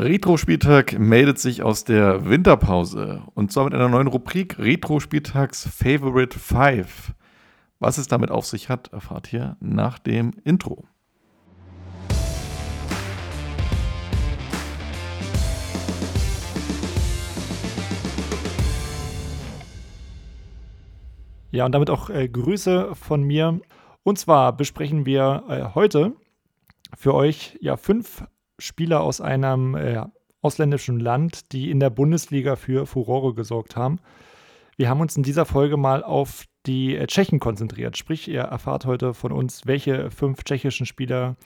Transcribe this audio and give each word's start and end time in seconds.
Retro-Spieltag 0.00 0.96
meldet 0.96 1.40
sich 1.40 1.64
aus 1.64 1.82
der 1.82 2.24
Winterpause 2.24 3.24
und 3.34 3.50
zwar 3.50 3.64
mit 3.64 3.74
einer 3.74 3.88
neuen 3.88 4.06
Rubrik 4.06 4.56
Retro-Spieltags 4.56 5.68
Favorite 5.76 6.38
5. 6.38 7.14
Was 7.80 7.98
es 7.98 8.06
damit 8.06 8.30
auf 8.30 8.46
sich 8.46 8.68
hat, 8.68 8.92
erfahrt 8.92 9.32
ihr 9.32 9.56
nach 9.58 9.98
dem 9.98 10.34
Intro. 10.44 10.84
Ja, 21.50 21.66
und 21.66 21.72
damit 21.72 21.90
auch 21.90 22.08
äh, 22.08 22.28
Grüße 22.28 22.94
von 22.94 23.24
mir. 23.24 23.60
Und 24.04 24.16
zwar 24.16 24.56
besprechen 24.56 25.06
wir 25.06 25.42
äh, 25.48 25.74
heute 25.74 26.14
für 26.96 27.14
euch 27.14 27.58
ja 27.60 27.76
fünf 27.76 28.22
Spieler 28.58 29.00
aus 29.00 29.20
einem 29.20 29.74
äh, 29.74 30.02
ausländischen 30.42 31.00
Land, 31.00 31.52
die 31.52 31.70
in 31.70 31.80
der 31.80 31.90
Bundesliga 31.90 32.56
für 32.56 32.86
Furore 32.86 33.34
gesorgt 33.34 33.76
haben. 33.76 33.98
Wir 34.76 34.88
haben 34.88 35.00
uns 35.00 35.16
in 35.16 35.22
dieser 35.22 35.44
Folge 35.44 35.76
mal 35.76 36.04
auf 36.04 36.44
die 36.66 36.96
äh, 36.96 37.06
Tschechen 37.06 37.40
konzentriert. 37.40 37.96
Sprich, 37.96 38.28
ihr 38.28 38.42
erfahrt 38.42 38.86
heute 38.86 39.14
von 39.14 39.32
uns, 39.32 39.66
welche 39.66 40.10
fünf 40.10 40.44
tschechischen 40.44 40.86
Spieler 40.86 41.36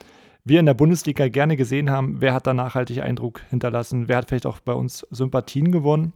wir 0.44 0.60
in 0.60 0.66
der 0.66 0.74
Bundesliga 0.74 1.28
gerne 1.28 1.56
gesehen 1.56 1.90
haben. 1.90 2.20
Wer 2.20 2.34
hat 2.34 2.46
da 2.46 2.54
nachhaltig 2.54 3.02
Eindruck 3.02 3.40
hinterlassen? 3.48 4.08
Wer 4.08 4.18
hat 4.18 4.28
vielleicht 4.28 4.46
auch 4.46 4.60
bei 4.60 4.72
uns 4.72 5.06
Sympathien 5.10 5.70
gewonnen? 5.70 6.12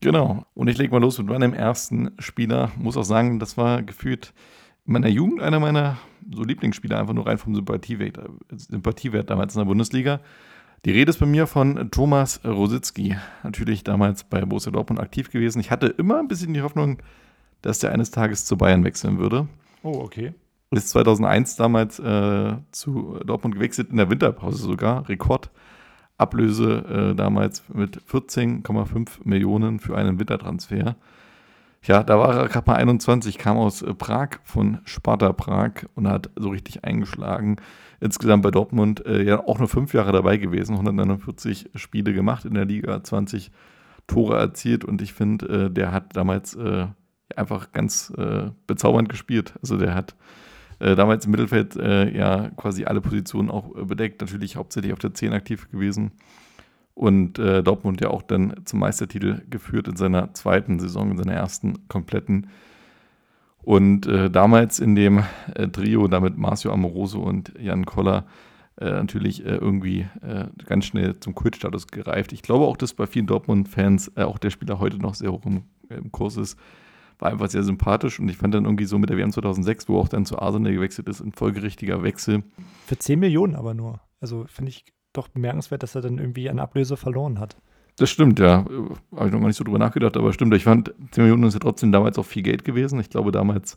Genau. 0.00 0.44
Und 0.54 0.68
ich 0.68 0.78
lege 0.78 0.92
mal 0.92 1.00
los 1.00 1.18
mit 1.18 1.28
meinem 1.28 1.52
ersten 1.52 2.12
Spieler. 2.18 2.72
Muss 2.76 2.96
auch 2.96 3.04
sagen, 3.04 3.38
das 3.38 3.56
war 3.56 3.82
gefühlt 3.82 4.32
in 4.86 4.92
meiner 4.92 5.08
Jugend 5.08 5.42
einer 5.42 5.60
meiner 5.60 5.98
so 6.30 6.42
Lieblingsspieler, 6.42 6.98
einfach 6.98 7.14
nur 7.14 7.26
rein 7.26 7.38
vom 7.38 7.54
Sympathiewert, 7.54 8.18
Sympathiewert 8.56 9.30
damals 9.30 9.54
in 9.54 9.60
der 9.60 9.66
Bundesliga. 9.66 10.20
Die 10.84 10.90
Rede 10.90 11.10
ist 11.10 11.18
bei 11.18 11.26
mir 11.26 11.46
von 11.46 11.90
Thomas 11.90 12.40
Rositzky, 12.44 13.16
natürlich 13.42 13.82
damals 13.82 14.24
bei 14.24 14.44
Borussia 14.44 14.70
Dortmund 14.70 15.00
aktiv 15.00 15.30
gewesen. 15.30 15.60
Ich 15.60 15.70
hatte 15.70 15.86
immer 15.86 16.18
ein 16.18 16.28
bisschen 16.28 16.54
die 16.54 16.62
Hoffnung, 16.62 16.98
dass 17.62 17.80
der 17.80 17.92
eines 17.92 18.10
Tages 18.10 18.44
zu 18.44 18.56
Bayern 18.56 18.84
wechseln 18.84 19.18
würde. 19.18 19.48
Oh, 19.82 20.00
okay. 20.00 20.34
Ist 20.70 20.90
2001 20.90 21.56
damals 21.56 21.98
äh, 21.98 22.56
zu 22.70 23.18
Dortmund 23.24 23.54
gewechselt, 23.54 23.90
in 23.90 23.96
der 23.96 24.10
Winterpause 24.10 24.58
sogar, 24.58 25.08
Rekordablöse 25.08 27.12
äh, 27.12 27.14
damals 27.14 27.62
mit 27.72 28.00
14,5 28.02 29.08
Millionen 29.24 29.80
für 29.80 29.96
einen 29.96 30.18
Wintertransfer. 30.18 30.96
Ja, 31.82 32.02
da 32.02 32.18
war 32.18 32.36
er 32.36 32.48
gerade 32.48 32.68
mal 32.68 32.76
21, 32.76 33.38
kam 33.38 33.56
aus 33.56 33.82
äh, 33.82 33.94
Prag 33.94 34.40
von 34.44 34.78
Sparta 34.84 35.32
Prag 35.32 35.86
und 35.94 36.08
hat 36.08 36.30
so 36.36 36.48
richtig 36.48 36.84
eingeschlagen. 36.84 37.56
Insgesamt 38.00 38.42
bei 38.42 38.50
Dortmund 38.50 39.06
äh, 39.06 39.22
ja 39.22 39.46
auch 39.46 39.58
nur 39.58 39.68
fünf 39.68 39.94
Jahre 39.94 40.12
dabei 40.12 40.36
gewesen, 40.36 40.72
149 40.72 41.70
Spiele 41.74 42.12
gemacht 42.12 42.44
in 42.44 42.54
der 42.54 42.64
Liga, 42.64 43.02
20 43.02 43.50
Tore 44.06 44.36
erzielt 44.38 44.84
und 44.84 45.00
ich 45.02 45.12
finde, 45.12 45.66
äh, 45.66 45.70
der 45.70 45.92
hat 45.92 46.16
damals 46.16 46.54
äh, 46.54 46.86
einfach 47.34 47.72
ganz 47.72 48.12
äh, 48.16 48.50
bezaubernd 48.66 49.08
gespielt. 49.08 49.54
Also 49.62 49.76
der 49.76 49.94
hat 49.94 50.14
äh, 50.78 50.94
damals 50.94 51.24
im 51.24 51.30
Mittelfeld 51.30 51.74
ja 51.76 52.50
quasi 52.50 52.84
alle 52.84 53.00
Positionen 53.00 53.50
auch 53.50 53.70
bedeckt, 53.74 54.20
natürlich 54.20 54.56
hauptsächlich 54.56 54.92
auf 54.92 54.98
der 54.98 55.14
10 55.14 55.32
aktiv 55.32 55.70
gewesen 55.70 56.12
und 56.96 57.38
äh, 57.38 57.62
Dortmund 57.62 58.00
ja 58.00 58.08
auch 58.08 58.22
dann 58.22 58.54
zum 58.64 58.80
Meistertitel 58.80 59.42
geführt 59.50 59.86
in 59.86 59.96
seiner 59.96 60.32
zweiten 60.32 60.80
Saison, 60.80 61.10
in 61.10 61.18
seiner 61.18 61.34
ersten 61.34 61.86
kompletten. 61.88 62.48
Und 63.62 64.06
äh, 64.06 64.30
damals 64.30 64.80
in 64.80 64.94
dem 64.94 65.22
äh, 65.54 65.68
Trio, 65.68 66.08
damit 66.08 66.38
Marcio 66.38 66.72
Amoroso 66.72 67.20
und 67.20 67.52
Jan 67.60 67.84
Koller, 67.84 68.24
äh, 68.80 68.86
natürlich 68.86 69.44
äh, 69.44 69.56
irgendwie 69.56 70.06
äh, 70.22 70.46
ganz 70.64 70.86
schnell 70.86 71.20
zum 71.20 71.34
Kultstatus 71.34 71.88
gereift. 71.88 72.32
Ich 72.32 72.40
glaube 72.40 72.64
auch, 72.64 72.78
dass 72.78 72.94
bei 72.94 73.06
vielen 73.06 73.26
Dortmund-Fans 73.26 74.16
auch 74.16 74.38
der 74.38 74.50
Spieler 74.50 74.78
heute 74.80 74.96
noch 74.96 75.14
sehr 75.14 75.32
hoch 75.32 75.44
im, 75.44 75.64
im 75.90 76.10
Kurs 76.12 76.38
ist. 76.38 76.58
War 77.18 77.30
einfach 77.30 77.50
sehr 77.50 77.62
sympathisch 77.62 78.18
und 78.20 78.30
ich 78.30 78.38
fand 78.38 78.54
dann 78.54 78.64
irgendwie 78.64 78.84
so 78.86 78.98
mit 78.98 79.10
der 79.10 79.18
WM 79.18 79.32
2006, 79.32 79.88
wo 79.90 79.98
auch 79.98 80.08
dann 80.08 80.24
zu 80.24 80.38
Arsenal 80.38 80.72
gewechselt 80.72 81.08
ist, 81.08 81.20
ein 81.20 81.32
folgerichtiger 81.32 82.02
Wechsel. 82.02 82.42
Für 82.86 82.98
10 82.98 83.20
Millionen 83.20 83.54
aber 83.54 83.74
nur. 83.74 84.00
Also 84.20 84.46
finde 84.48 84.70
ich 84.70 84.84
doch 85.16 85.28
bemerkenswert, 85.28 85.82
dass 85.82 85.94
er 85.94 86.02
dann 86.02 86.18
irgendwie 86.18 86.48
eine 86.48 86.62
Ablöse 86.62 86.96
verloren 86.96 87.38
hat. 87.38 87.56
Das 87.96 88.10
stimmt, 88.10 88.38
ja. 88.38 88.64
Habe 88.64 89.26
ich 89.26 89.32
noch 89.32 89.40
gar 89.40 89.46
nicht 89.46 89.56
so 89.56 89.64
drüber 89.64 89.78
nachgedacht, 89.78 90.16
aber 90.16 90.32
stimmt. 90.32 90.54
Ich 90.54 90.64
fand, 90.64 90.92
10 91.12 91.24
Millionen 91.24 91.44
ist 91.44 91.54
ja 91.54 91.60
trotzdem 91.60 91.92
damals 91.92 92.18
auch 92.18 92.26
viel 92.26 92.42
Geld 92.42 92.64
gewesen. 92.64 93.00
Ich 93.00 93.08
glaube, 93.08 93.32
damals, 93.32 93.76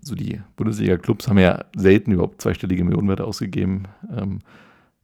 so 0.00 0.14
die 0.14 0.40
Bundesliga-Clubs 0.56 1.28
haben 1.28 1.38
ja 1.38 1.64
selten 1.76 2.12
überhaupt 2.12 2.40
zweistellige 2.40 2.84
Millionenwerte 2.84 3.24
ausgegeben. 3.24 3.88
Ähm, 4.16 4.38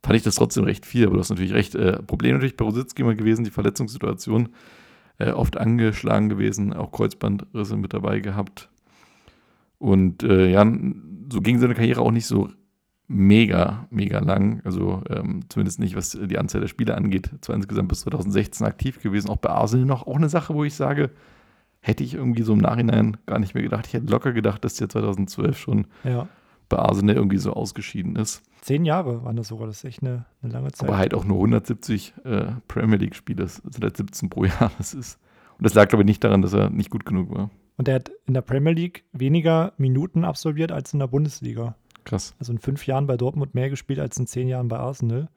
fand 0.02 0.16
ich 0.16 0.22
das 0.22 0.36
trotzdem 0.36 0.64
recht 0.64 0.86
viel, 0.86 1.04
aber 1.04 1.14
du 1.14 1.20
hast 1.20 1.28
natürlich 1.28 1.52
recht. 1.52 1.74
Äh, 1.74 2.02
Problem 2.02 2.34
natürlich 2.34 2.56
bei 2.56 2.64
Rositzky 2.64 3.02
immer 3.02 3.14
gewesen, 3.14 3.44
die 3.44 3.50
Verletzungssituation. 3.50 4.48
Äh, 5.18 5.32
oft 5.32 5.58
angeschlagen 5.58 6.30
gewesen, 6.30 6.72
auch 6.72 6.92
Kreuzbandrisse 6.92 7.76
mit 7.76 7.92
dabei 7.92 8.20
gehabt. 8.20 8.70
Und 9.78 10.22
äh, 10.22 10.50
ja, 10.50 10.64
so 11.30 11.40
ging 11.42 11.58
seine 11.58 11.74
Karriere 11.74 12.00
auch 12.00 12.10
nicht 12.10 12.26
so 12.26 12.48
mega, 13.08 13.86
mega 13.90 14.18
lang. 14.18 14.60
Also 14.64 15.02
ähm, 15.08 15.44
zumindest 15.48 15.78
nicht, 15.78 15.96
was 15.96 16.18
die 16.20 16.38
Anzahl 16.38 16.60
der 16.60 16.68
Spiele 16.68 16.96
angeht. 16.96 17.30
Zwar 17.40 17.56
insgesamt 17.56 17.88
bis 17.88 18.00
2016 18.00 18.66
aktiv 18.66 19.00
gewesen, 19.02 19.30
auch 19.30 19.36
bei 19.36 19.50
Arsenal 19.50 19.86
noch. 19.86 20.06
Auch 20.06 20.16
eine 20.16 20.28
Sache, 20.28 20.54
wo 20.54 20.64
ich 20.64 20.74
sage, 20.74 21.10
hätte 21.80 22.02
ich 22.02 22.14
irgendwie 22.14 22.42
so 22.42 22.52
im 22.52 22.58
Nachhinein 22.58 23.16
gar 23.26 23.38
nicht 23.38 23.54
mehr 23.54 23.62
gedacht. 23.62 23.86
Ich 23.86 23.94
hätte 23.94 24.06
locker 24.06 24.32
gedacht, 24.32 24.64
dass 24.64 24.74
der 24.74 24.88
2012 24.88 25.56
schon 25.56 25.86
ja. 26.04 26.28
bei 26.68 26.78
Arsenal 26.78 27.16
irgendwie 27.16 27.38
so 27.38 27.52
ausgeschieden 27.52 28.16
ist. 28.16 28.42
Zehn 28.60 28.84
Jahre 28.84 29.24
waren 29.24 29.36
das 29.36 29.48
sogar, 29.48 29.68
das 29.68 29.78
ist 29.78 29.84
echt 29.84 30.02
eine, 30.02 30.26
eine 30.42 30.52
lange 30.52 30.72
Zeit. 30.72 30.88
Aber 30.88 30.98
halt 30.98 31.14
auch 31.14 31.24
nur 31.24 31.36
170 31.36 32.14
äh, 32.24 32.46
Premier 32.66 32.96
League-Spiele, 32.96 33.42
das 33.44 33.56
sind 33.56 33.84
halt 33.84 33.96
17 33.96 34.28
pro 34.30 34.44
Jahr. 34.44 34.72
Das 34.78 34.92
ist, 34.94 35.20
und 35.58 35.64
das 35.64 35.74
lag, 35.74 35.88
glaube 35.88 36.02
ich, 36.02 36.06
nicht 36.06 36.24
daran, 36.24 36.42
dass 36.42 36.52
er 36.52 36.70
nicht 36.70 36.90
gut 36.90 37.06
genug 37.06 37.30
war. 37.30 37.50
Und 37.76 37.88
er 37.88 37.96
hat 37.96 38.10
in 38.26 38.34
der 38.34 38.40
Premier 38.40 38.72
League 38.72 39.04
weniger 39.12 39.72
Minuten 39.76 40.24
absolviert 40.24 40.72
als 40.72 40.92
in 40.92 40.98
der 40.98 41.06
Bundesliga. 41.06 41.76
Krass. 42.06 42.34
Also 42.38 42.52
in 42.52 42.58
fünf 42.58 42.86
Jahren 42.86 43.06
bei 43.06 43.16
Dortmund 43.16 43.54
mehr 43.54 43.68
gespielt 43.68 43.98
als 43.98 44.16
in 44.16 44.26
zehn 44.26 44.48
Jahren 44.48 44.68
bei 44.68 44.78
Arsenal. 44.78 45.28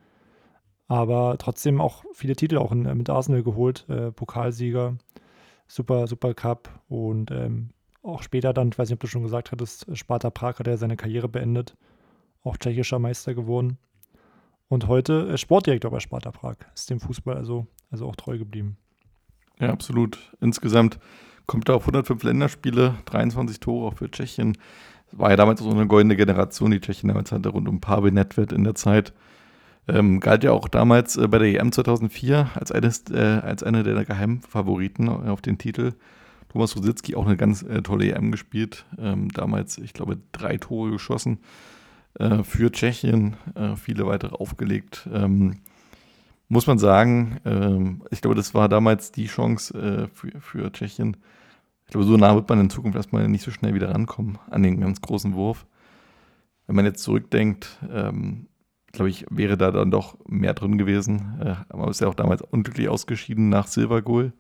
Aber 0.88 1.35
trotzdem 1.38 1.81
auch 1.81 2.03
viele 2.13 2.35
Titel 2.35 2.57
auch 2.57 2.72
in, 2.72 2.85
äh, 2.85 2.96
mit 2.96 3.09
Arsenal 3.09 3.44
geholt. 3.44 3.85
Äh, 3.90 4.12
Pokalsieger, 4.12 4.96
Super, 5.68 6.07
Super 6.07 6.34
Cup 6.34 6.81
und 6.88 7.31
ähm, 7.31 7.72
auch 8.02 8.24
später 8.24 8.53
dann, 8.53 8.69
ich 8.69 8.80
weiß 8.80 8.90
nicht, 8.90 8.96
ob 8.96 9.02
du 9.02 9.07
schon 9.07 9.24
gesagt 9.24 9.52
hattest, 9.52 9.85
Sparta 9.97 10.30
Prag 10.30 10.59
hat 10.59 10.68
er 10.68 10.78
seine 10.78 10.96
Karriere 10.96 11.28
beendet. 11.28 11.75
Auch 12.44 12.56
tschechischer 12.56 13.00
Meister 13.00 13.34
geworden. 13.34 13.78
Und 14.68 14.88
heute 14.88 15.28
äh, 15.30 15.38
Sportdirektor 15.38 15.90
bei 15.90 16.00
Sparta 16.00 16.31
Prag. 16.31 16.57
Ist 16.75 16.90
dem 16.91 17.00
Fußball 17.00 17.36
also, 17.36 17.66
also 17.90 18.07
auch 18.07 18.16
treu 18.16 18.38
geblieben. 18.38 18.78
Ja, 19.59 19.69
absolut. 19.69 20.31
Insgesamt 20.40 21.00
kommt 21.47 21.68
er 21.68 21.75
auf 21.75 21.81
105 21.81 22.24
Länderspiele, 22.24 22.96
23 23.06 23.59
Tore 23.59 23.88
auch 23.88 23.96
für 23.96 24.09
Tschechien 24.09 24.56
war 25.12 25.31
ja 25.31 25.36
damals 25.36 25.62
so 25.62 25.70
eine 25.70 25.88
goldene 25.88 26.16
Generation, 26.16 26.72
die 26.72 26.80
Tschechien 26.80 27.08
damals 27.08 27.31
hatte, 27.31 27.50
rund 27.50 27.68
um 27.68 27.81
Pavel 27.81 28.12
Nedved 28.12 28.52
in 28.52 28.64
der 28.64 28.75
Zeit. 28.75 29.14
Ähm, 29.88 30.20
galt 30.20 30.44
ja 30.44 30.52
auch 30.52 30.68
damals 30.68 31.18
äh, 31.18 31.28
bei 31.28 31.40
der 31.40 31.59
EM 31.59 31.72
2004 31.72 32.52
als, 32.53 32.72
eines, 32.72 33.06
äh, 33.09 33.40
als 33.42 33.64
einer 33.64 33.84
der 33.84 34.06
Geheimfavoriten 34.06 35.09
auf 35.09 35.42
den 35.42 35.58
Titel. 35.58 35.94
Thomas 36.50 36.75
Rositzky 36.75 37.16
auch 37.16 37.25
eine 37.25 37.38
ganz 37.38 37.64
äh, 37.64 37.81
tolle 37.81 38.12
EM 38.12 38.31
gespielt. 38.31 38.86
Ähm, 39.00 39.30
damals, 39.30 39.78
ich 39.78 39.94
glaube, 39.94 40.18
drei 40.31 40.58
Tore 40.58 40.92
geschossen 40.92 41.40
äh, 42.19 42.44
für 42.44 42.72
Tschechien, 42.72 43.36
äh, 43.56 43.75
viele 43.75 44.06
weitere 44.06 44.36
aufgelegt. 44.36 45.08
Ähm, 45.12 45.58
muss 46.50 46.68
man 46.68 46.80
sagen, 46.80 47.40
ähm, 47.46 48.03
ich 48.09 48.22
glaube, 48.22 48.36
das 48.36 48.53
war 48.53 48.69
damals 48.69 49.12
die 49.12 49.28
Chance 49.28 49.78
äh, 49.78 50.08
für, 50.16 50.40
für 50.42 50.72
Tschechien, 50.72 51.18
ich 51.90 51.92
glaube, 51.92 52.06
so 52.06 52.18
nah 52.18 52.36
wird 52.36 52.48
man 52.48 52.60
in 52.60 52.70
Zukunft 52.70 52.96
erstmal 52.96 53.28
nicht 53.28 53.44
so 53.44 53.50
schnell 53.50 53.74
wieder 53.74 53.90
rankommen 53.90 54.38
an 54.52 54.62
den 54.62 54.80
ganz 54.80 55.02
großen 55.02 55.34
Wurf. 55.34 55.66
Wenn 56.68 56.76
man 56.76 56.86
jetzt 56.86 57.02
zurückdenkt, 57.02 57.80
ähm, 57.92 58.46
glaube 58.92 59.10
ich, 59.10 59.26
wäre 59.32 59.58
da 59.58 59.72
dann 59.72 59.90
doch 59.90 60.16
mehr 60.28 60.54
drin 60.54 60.78
gewesen. 60.78 61.40
Äh, 61.42 61.56
man 61.76 61.90
ist 61.90 62.00
ja 62.00 62.08
auch 62.08 62.14
damals 62.14 62.44
unglücklich 62.44 62.90
ausgeschieden 62.90 63.50
nach 63.50 63.66
Silbergoal 63.66 64.34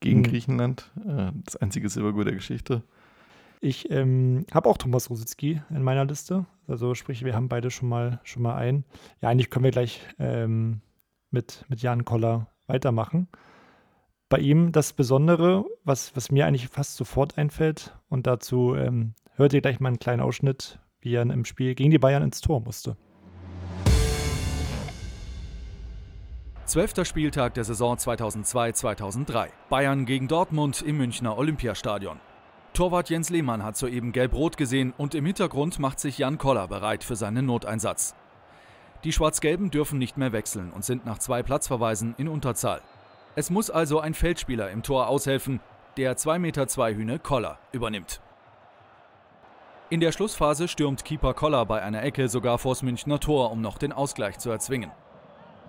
gegen 0.00 0.18
mhm. 0.18 0.24
Griechenland. 0.24 0.90
Äh, 1.02 1.32
das 1.42 1.56
einzige 1.56 1.88
Silbergoal 1.88 2.26
der 2.26 2.34
Geschichte. 2.34 2.82
Ich 3.62 3.90
ähm, 3.90 4.44
habe 4.52 4.68
auch 4.68 4.76
Thomas 4.76 5.08
Rositzky 5.08 5.62
in 5.70 5.82
meiner 5.82 6.04
Liste. 6.04 6.44
Also 6.68 6.94
sprich, 6.94 7.24
wir 7.24 7.34
haben 7.34 7.48
beide 7.48 7.70
schon 7.70 7.88
mal 7.88 8.20
schon 8.24 8.42
mal 8.42 8.56
ein. 8.56 8.84
Ja, 9.22 9.30
eigentlich 9.30 9.48
können 9.48 9.64
wir 9.64 9.70
gleich 9.70 10.02
ähm, 10.18 10.82
mit, 11.30 11.64
mit 11.70 11.80
Jan 11.80 12.04
Koller 12.04 12.48
weitermachen 12.66 13.26
bei 14.30 14.38
ihm 14.38 14.72
das 14.72 14.94
Besondere, 14.94 15.66
was, 15.84 16.16
was 16.16 16.30
mir 16.30 16.46
eigentlich 16.46 16.68
fast 16.68 16.96
sofort 16.96 17.36
einfällt, 17.36 17.94
und 18.08 18.26
dazu 18.26 18.74
ähm, 18.76 19.14
hört 19.34 19.52
ihr 19.52 19.60
gleich 19.60 19.80
mal 19.80 19.88
einen 19.88 19.98
kleinen 19.98 20.22
Ausschnitt, 20.22 20.78
wie 21.00 21.14
er 21.14 21.22
im 21.22 21.44
Spiel 21.44 21.74
gegen 21.74 21.90
die 21.90 21.98
Bayern 21.98 22.22
ins 22.22 22.40
Tor 22.40 22.60
musste. 22.60 22.96
Zwölfter 26.64 27.04
Spieltag 27.04 27.54
der 27.54 27.64
Saison 27.64 27.96
2002-2003. 27.96 29.48
Bayern 29.68 30.06
gegen 30.06 30.28
Dortmund 30.28 30.80
im 30.82 30.98
Münchner 30.98 31.36
Olympiastadion. 31.36 32.20
Torwart 32.72 33.10
Jens 33.10 33.30
Lehmann 33.30 33.64
hat 33.64 33.76
soeben 33.76 34.12
gelb-rot 34.12 34.56
gesehen 34.56 34.94
und 34.96 35.16
im 35.16 35.26
Hintergrund 35.26 35.80
macht 35.80 35.98
sich 35.98 36.18
Jan 36.18 36.38
Koller 36.38 36.68
bereit 36.68 37.02
für 37.02 37.16
seinen 37.16 37.46
Noteinsatz. 37.46 38.14
Die 39.02 39.10
Schwarz-Gelben 39.10 39.72
dürfen 39.72 39.98
nicht 39.98 40.16
mehr 40.18 40.30
wechseln 40.30 40.70
und 40.70 40.84
sind 40.84 41.04
nach 41.04 41.18
zwei 41.18 41.42
Platzverweisen 41.42 42.14
in 42.16 42.28
Unterzahl. 42.28 42.80
Es 43.36 43.48
muss 43.48 43.70
also 43.70 44.00
ein 44.00 44.14
Feldspieler 44.14 44.70
im 44.70 44.82
Tor 44.82 45.06
aushelfen, 45.06 45.60
der 45.96 46.16
2,2 46.16 46.38
Meter 46.38 46.66
Hühne 46.88 47.18
Koller 47.18 47.58
übernimmt. 47.70 48.20
In 49.88 50.00
der 50.00 50.12
Schlussphase 50.12 50.68
stürmt 50.68 51.04
Keeper 51.04 51.34
Koller 51.34 51.64
bei 51.66 51.82
einer 51.82 52.02
Ecke 52.02 52.28
sogar 52.28 52.58
vors 52.58 52.82
Münchner 52.82 53.20
Tor, 53.20 53.50
um 53.52 53.60
noch 53.60 53.78
den 53.78 53.92
Ausgleich 53.92 54.38
zu 54.38 54.50
erzwingen. 54.50 54.90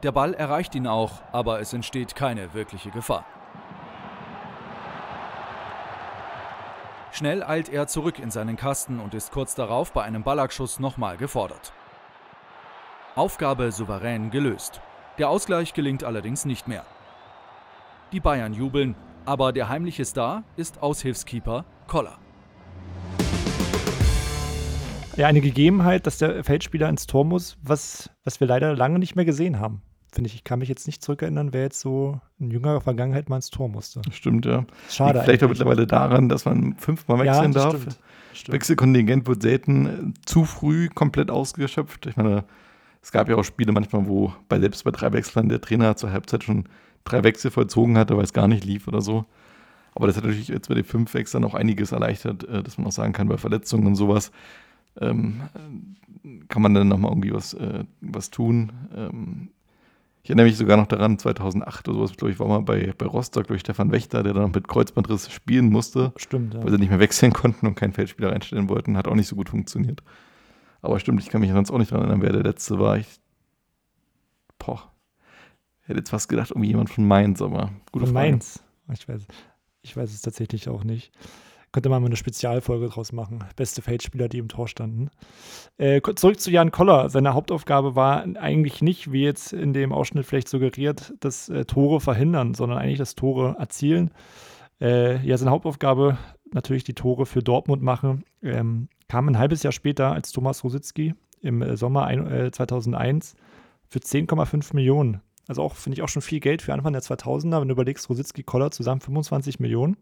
Der 0.04 0.12
Ball 0.12 0.34
erreicht 0.34 0.74
ihn 0.74 0.88
auch, 0.88 1.22
aber 1.32 1.60
es 1.60 1.74
entsteht 1.74 2.16
keine 2.16 2.54
wirkliche 2.54 2.90
Gefahr. 2.90 3.26
Schnell 7.12 7.44
eilt 7.44 7.70
er 7.70 7.88
zurück 7.88 8.18
in 8.20 8.32
seinen 8.32 8.58
Kasten 8.58 9.00
und 9.00 9.14
ist 9.14 9.32
kurz 9.32 9.54
darauf 9.54 9.92
bei 9.92 10.02
einem 10.02 10.24
Ballackschuss 10.24 10.80
nochmal 10.80 11.18
gefordert. 11.18 11.74
Aufgabe 13.16 13.72
souverän 13.72 14.32
gelöst. 14.32 14.82
Der 15.18 15.30
Ausgleich 15.30 15.74
gelingt 15.74 16.04
allerdings 16.04 16.46
nicht 16.46 16.68
mehr. 16.68 16.86
Die 18.12 18.20
Bayern 18.20 18.54
jubeln, 18.54 18.96
aber 19.24 19.54
der 19.54 19.70
heimliche 19.70 20.04
Star 20.04 20.44
ist 20.58 20.82
Aushilfskeeper 20.82 21.64
Koller. 21.88 22.18
Ja, 25.16 25.28
eine 25.28 25.40
Gegebenheit, 25.40 26.06
dass 26.06 26.18
der 26.18 26.44
Feldspieler 26.44 26.90
ins 26.90 27.08
Tor 27.08 27.24
muss, 27.24 27.58
was, 27.62 28.10
was 28.26 28.42
wir 28.42 28.48
leider 28.48 28.76
lange 28.76 29.00
nicht 29.00 29.16
mehr 29.16 29.24
gesehen 29.24 29.62
haben. 29.62 29.82
Finde 30.12 30.28
ich, 30.28 30.36
ich 30.36 30.44
kann 30.44 30.60
mich 30.60 30.68
jetzt 30.68 30.88
nicht 30.88 31.02
zurückerinnern, 31.02 31.54
wer 31.54 31.62
jetzt 31.62 31.80
so 31.80 32.20
in 32.38 32.52
jüngerer 32.52 32.82
Vergangenheit 32.82 33.30
mal 33.30 33.38
ins 33.38 33.50
Tor 33.50 33.70
musste. 33.70 34.02
Stimmt, 34.12 34.46
ja. 34.46 34.66
Schade. 34.90 35.14
Liegt 35.14 35.26
vielleicht 35.26 35.44
auch 35.46 35.50
mittlerweile 35.50 35.88
daran, 35.88 36.28
dass 36.28 36.44
man 36.44 36.76
fünfmal 36.76 37.20
wechseln 37.20 37.54
ja, 37.54 37.60
das 37.60 37.64
darf. 37.64 37.82
Stimmt. 37.82 38.00
Stimmt. 38.34 38.56
Wechselkontingent 38.56 39.26
wird 39.26 39.42
selten 39.42 39.86
äh, 39.86 40.14
zu 40.26 40.44
früh 40.44 40.90
komplett 40.90 41.32
ausgeschöpft. 41.32 42.08
Ich 42.08 42.18
meine, 42.18 42.44
es 43.02 43.14
gab 43.14 43.30
ja 43.30 43.38
auch 43.38 43.44
Spiele 43.44 43.72
manchmal, 43.72 44.06
wo 44.06 44.34
bei 44.50 44.60
selbst 44.60 44.84
bei 44.84 44.92
drei 44.92 45.14
Wechseln 45.14 45.48
der 45.48 45.62
Trainer 45.62 45.96
zur 45.96 46.12
Halbzeit 46.12 46.44
schon 46.44 46.66
drei 47.04 47.24
Wechsel 47.24 47.52
vollzogen 47.52 47.98
hatte, 47.98 48.18
weil 48.18 48.24
es 48.24 48.34
gar 48.34 48.48
nicht 48.48 48.66
lief 48.66 48.88
oder 48.88 49.02
so. 49.02 49.26
Aber 49.94 50.08
das 50.08 50.16
hat 50.16 50.24
natürlich 50.24 50.48
jetzt 50.48 50.70
bei 50.70 50.76
den 50.76 50.86
fünf 50.86 51.14
Wechseln 51.14 51.44
auch 51.44 51.54
einiges 51.54 51.92
erleichtert, 51.92 52.44
äh, 52.46 52.64
dass 52.64 52.78
man 52.78 52.88
auch 52.88 52.92
sagen 52.92 53.14
kann, 53.14 53.28
bei 53.28 53.38
Verletzungen 53.38 53.88
und 53.88 53.96
sowas 53.96 54.32
ähm, 55.00 55.42
kann 56.48 56.62
man 56.62 56.74
dann 56.74 56.88
nochmal 56.88 57.12
irgendwie 57.12 57.34
was, 57.34 57.54
äh, 57.54 57.84
was 58.02 58.30
tun. 58.30 58.72
Ähm, 58.96 59.50
ich 60.24 60.30
erinnere 60.30 60.46
mich 60.46 60.58
sogar 60.58 60.78
noch 60.78 60.88
daran, 60.88 61.18
2008 61.18 61.88
oder 61.88 61.98
sowas, 61.98 62.16
glaube 62.16 62.32
ich, 62.32 62.40
war 62.40 62.48
mal 62.48 62.62
bei, 62.62 62.94
bei 62.96 63.06
Rostock 63.08 63.48
durch 63.48 63.62
Stefan 63.62 63.92
Wächter, 63.92 64.22
der 64.22 64.34
dann 64.34 64.44
noch 64.44 64.54
mit 64.54 64.68
Kreuzbandriss 64.68 65.32
spielen 65.32 65.70
musste, 65.70 66.14
Stimmt, 66.16 66.54
ja. 66.54 66.64
weil 66.64 66.72
sie 66.72 66.78
nicht 66.78 66.90
mehr 66.90 67.00
wechseln 67.00 67.34
konnten 67.34 67.66
und 67.66 67.76
keinen 67.76 67.94
Feldspieler 67.94 68.32
reinstellen 68.32 68.70
wollten. 68.70 68.98
Hat 68.98 69.08
auch 69.08 69.16
nicht 69.16 69.28
so 69.28 69.36
gut 69.36 69.50
funktioniert. 69.50 70.04
Aber 70.84 71.00
stimmt, 71.00 71.22
ich 71.22 71.30
kann 71.30 71.42
mich 71.42 71.52
sonst 71.52 71.72
auch 71.72 71.78
nicht 71.78 71.92
daran 71.92 72.06
erinnern, 72.06 72.22
wer 72.22 72.34
der 72.34 72.44
letzte 72.44 72.80
war. 72.80 72.98
Ich, 72.98 73.20
boah, 74.60 74.92
hätte 75.92 76.00
jetzt 76.00 76.10
fast 76.10 76.30
gedacht, 76.30 76.52
irgendwie 76.52 76.70
jemand 76.70 76.90
von 76.90 77.08
Mainz, 77.08 77.42
aber 77.42 77.72
gute 77.92 78.06
Von 78.06 78.16
Frage. 78.16 78.32
Mainz. 78.32 78.64
Ich 78.94 79.08
weiß, 79.08 79.28
ich 79.84 79.96
weiß 79.96 80.12
es 80.12 80.22
tatsächlich 80.22 80.68
auch 80.68 80.84
nicht. 80.84 81.12
Könnte 81.72 81.88
man 81.88 82.02
mal 82.02 82.08
eine 82.08 82.18
Spezialfolge 82.18 82.90
draus 82.90 83.14
machen. 83.14 83.46
Beste 83.56 83.82
Feldspieler, 83.82 84.28
die 84.28 84.40
im 84.40 84.50
Tor 84.50 84.68
standen. 84.68 85.10
Äh, 85.78 86.02
zurück 86.16 86.40
zu 86.40 86.52
Jan 86.52 86.72
Koller. 86.72 87.10
Seine 87.10 87.34
Hauptaufgabe 87.34 87.96
war 87.96 88.26
eigentlich 88.36 88.82
nicht, 88.82 89.14
wie 89.14 89.24
jetzt 89.24 89.54
in 89.54 89.72
dem 89.72 89.94
Ausschnitt 89.94 90.26
vielleicht 90.26 90.50
suggeriert, 90.50 91.14
das 91.22 91.48
äh, 91.48 91.64
Tore 91.64 92.02
verhindern, 92.02 92.56
sondern 92.56 92.78
eigentlich 92.78 92.98
das 92.98 93.16
Tore 93.16 93.56
erzielen. 93.58 94.12
Äh, 94.82 95.26
ja, 95.26 95.38
seine 95.38 95.52
Hauptaufgabe 95.52 96.18
natürlich 96.54 96.84
die 96.84 96.94
Tore 96.94 97.26
für 97.26 97.42
Dortmund 97.42 97.82
machen. 97.82 98.26
Ähm, 98.42 98.90
kam 99.08 99.30
ein 99.30 99.38
halbes 99.38 99.64
Jahr 99.64 99.72
später 99.72 100.12
als 100.12 100.34
Thomas 100.34 100.66
Rositzky 100.66 101.14
im 101.40 101.62
äh, 101.62 101.78
Sommer 101.78 102.06
ein, 102.06 102.30
äh, 102.30 102.52
2001 102.52 103.36
für 103.88 104.00
10,5 104.00 104.76
Millionen. 104.76 105.22
Also 105.52 105.64
auch, 105.64 105.76
finde 105.76 105.98
ich, 105.98 106.02
auch 106.02 106.08
schon 106.08 106.22
viel 106.22 106.40
Geld 106.40 106.62
für 106.62 106.72
Anfang 106.72 106.94
der 106.94 107.02
2000er. 107.02 107.60
Wenn 107.60 107.68
du 107.68 107.74
überlegst, 107.74 108.10
Rositzky, 108.10 108.42
Koller 108.42 108.72
zusammen 108.72 109.02
25 109.02 109.60
Millionen. 109.60 109.98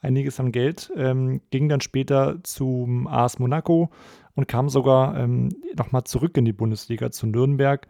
Einiges 0.00 0.40
an 0.40 0.50
Geld. 0.50 0.90
Ähm, 0.96 1.42
ging 1.50 1.68
dann 1.68 1.80
später 1.80 2.42
zum 2.42 3.06
AS 3.06 3.38
Monaco 3.38 3.90
und 4.34 4.48
kam 4.48 4.68
sogar 4.68 5.16
ähm, 5.16 5.50
nochmal 5.76 6.02
zurück 6.02 6.36
in 6.38 6.44
die 6.44 6.52
Bundesliga 6.52 7.12
zu 7.12 7.28
Nürnberg, 7.28 7.86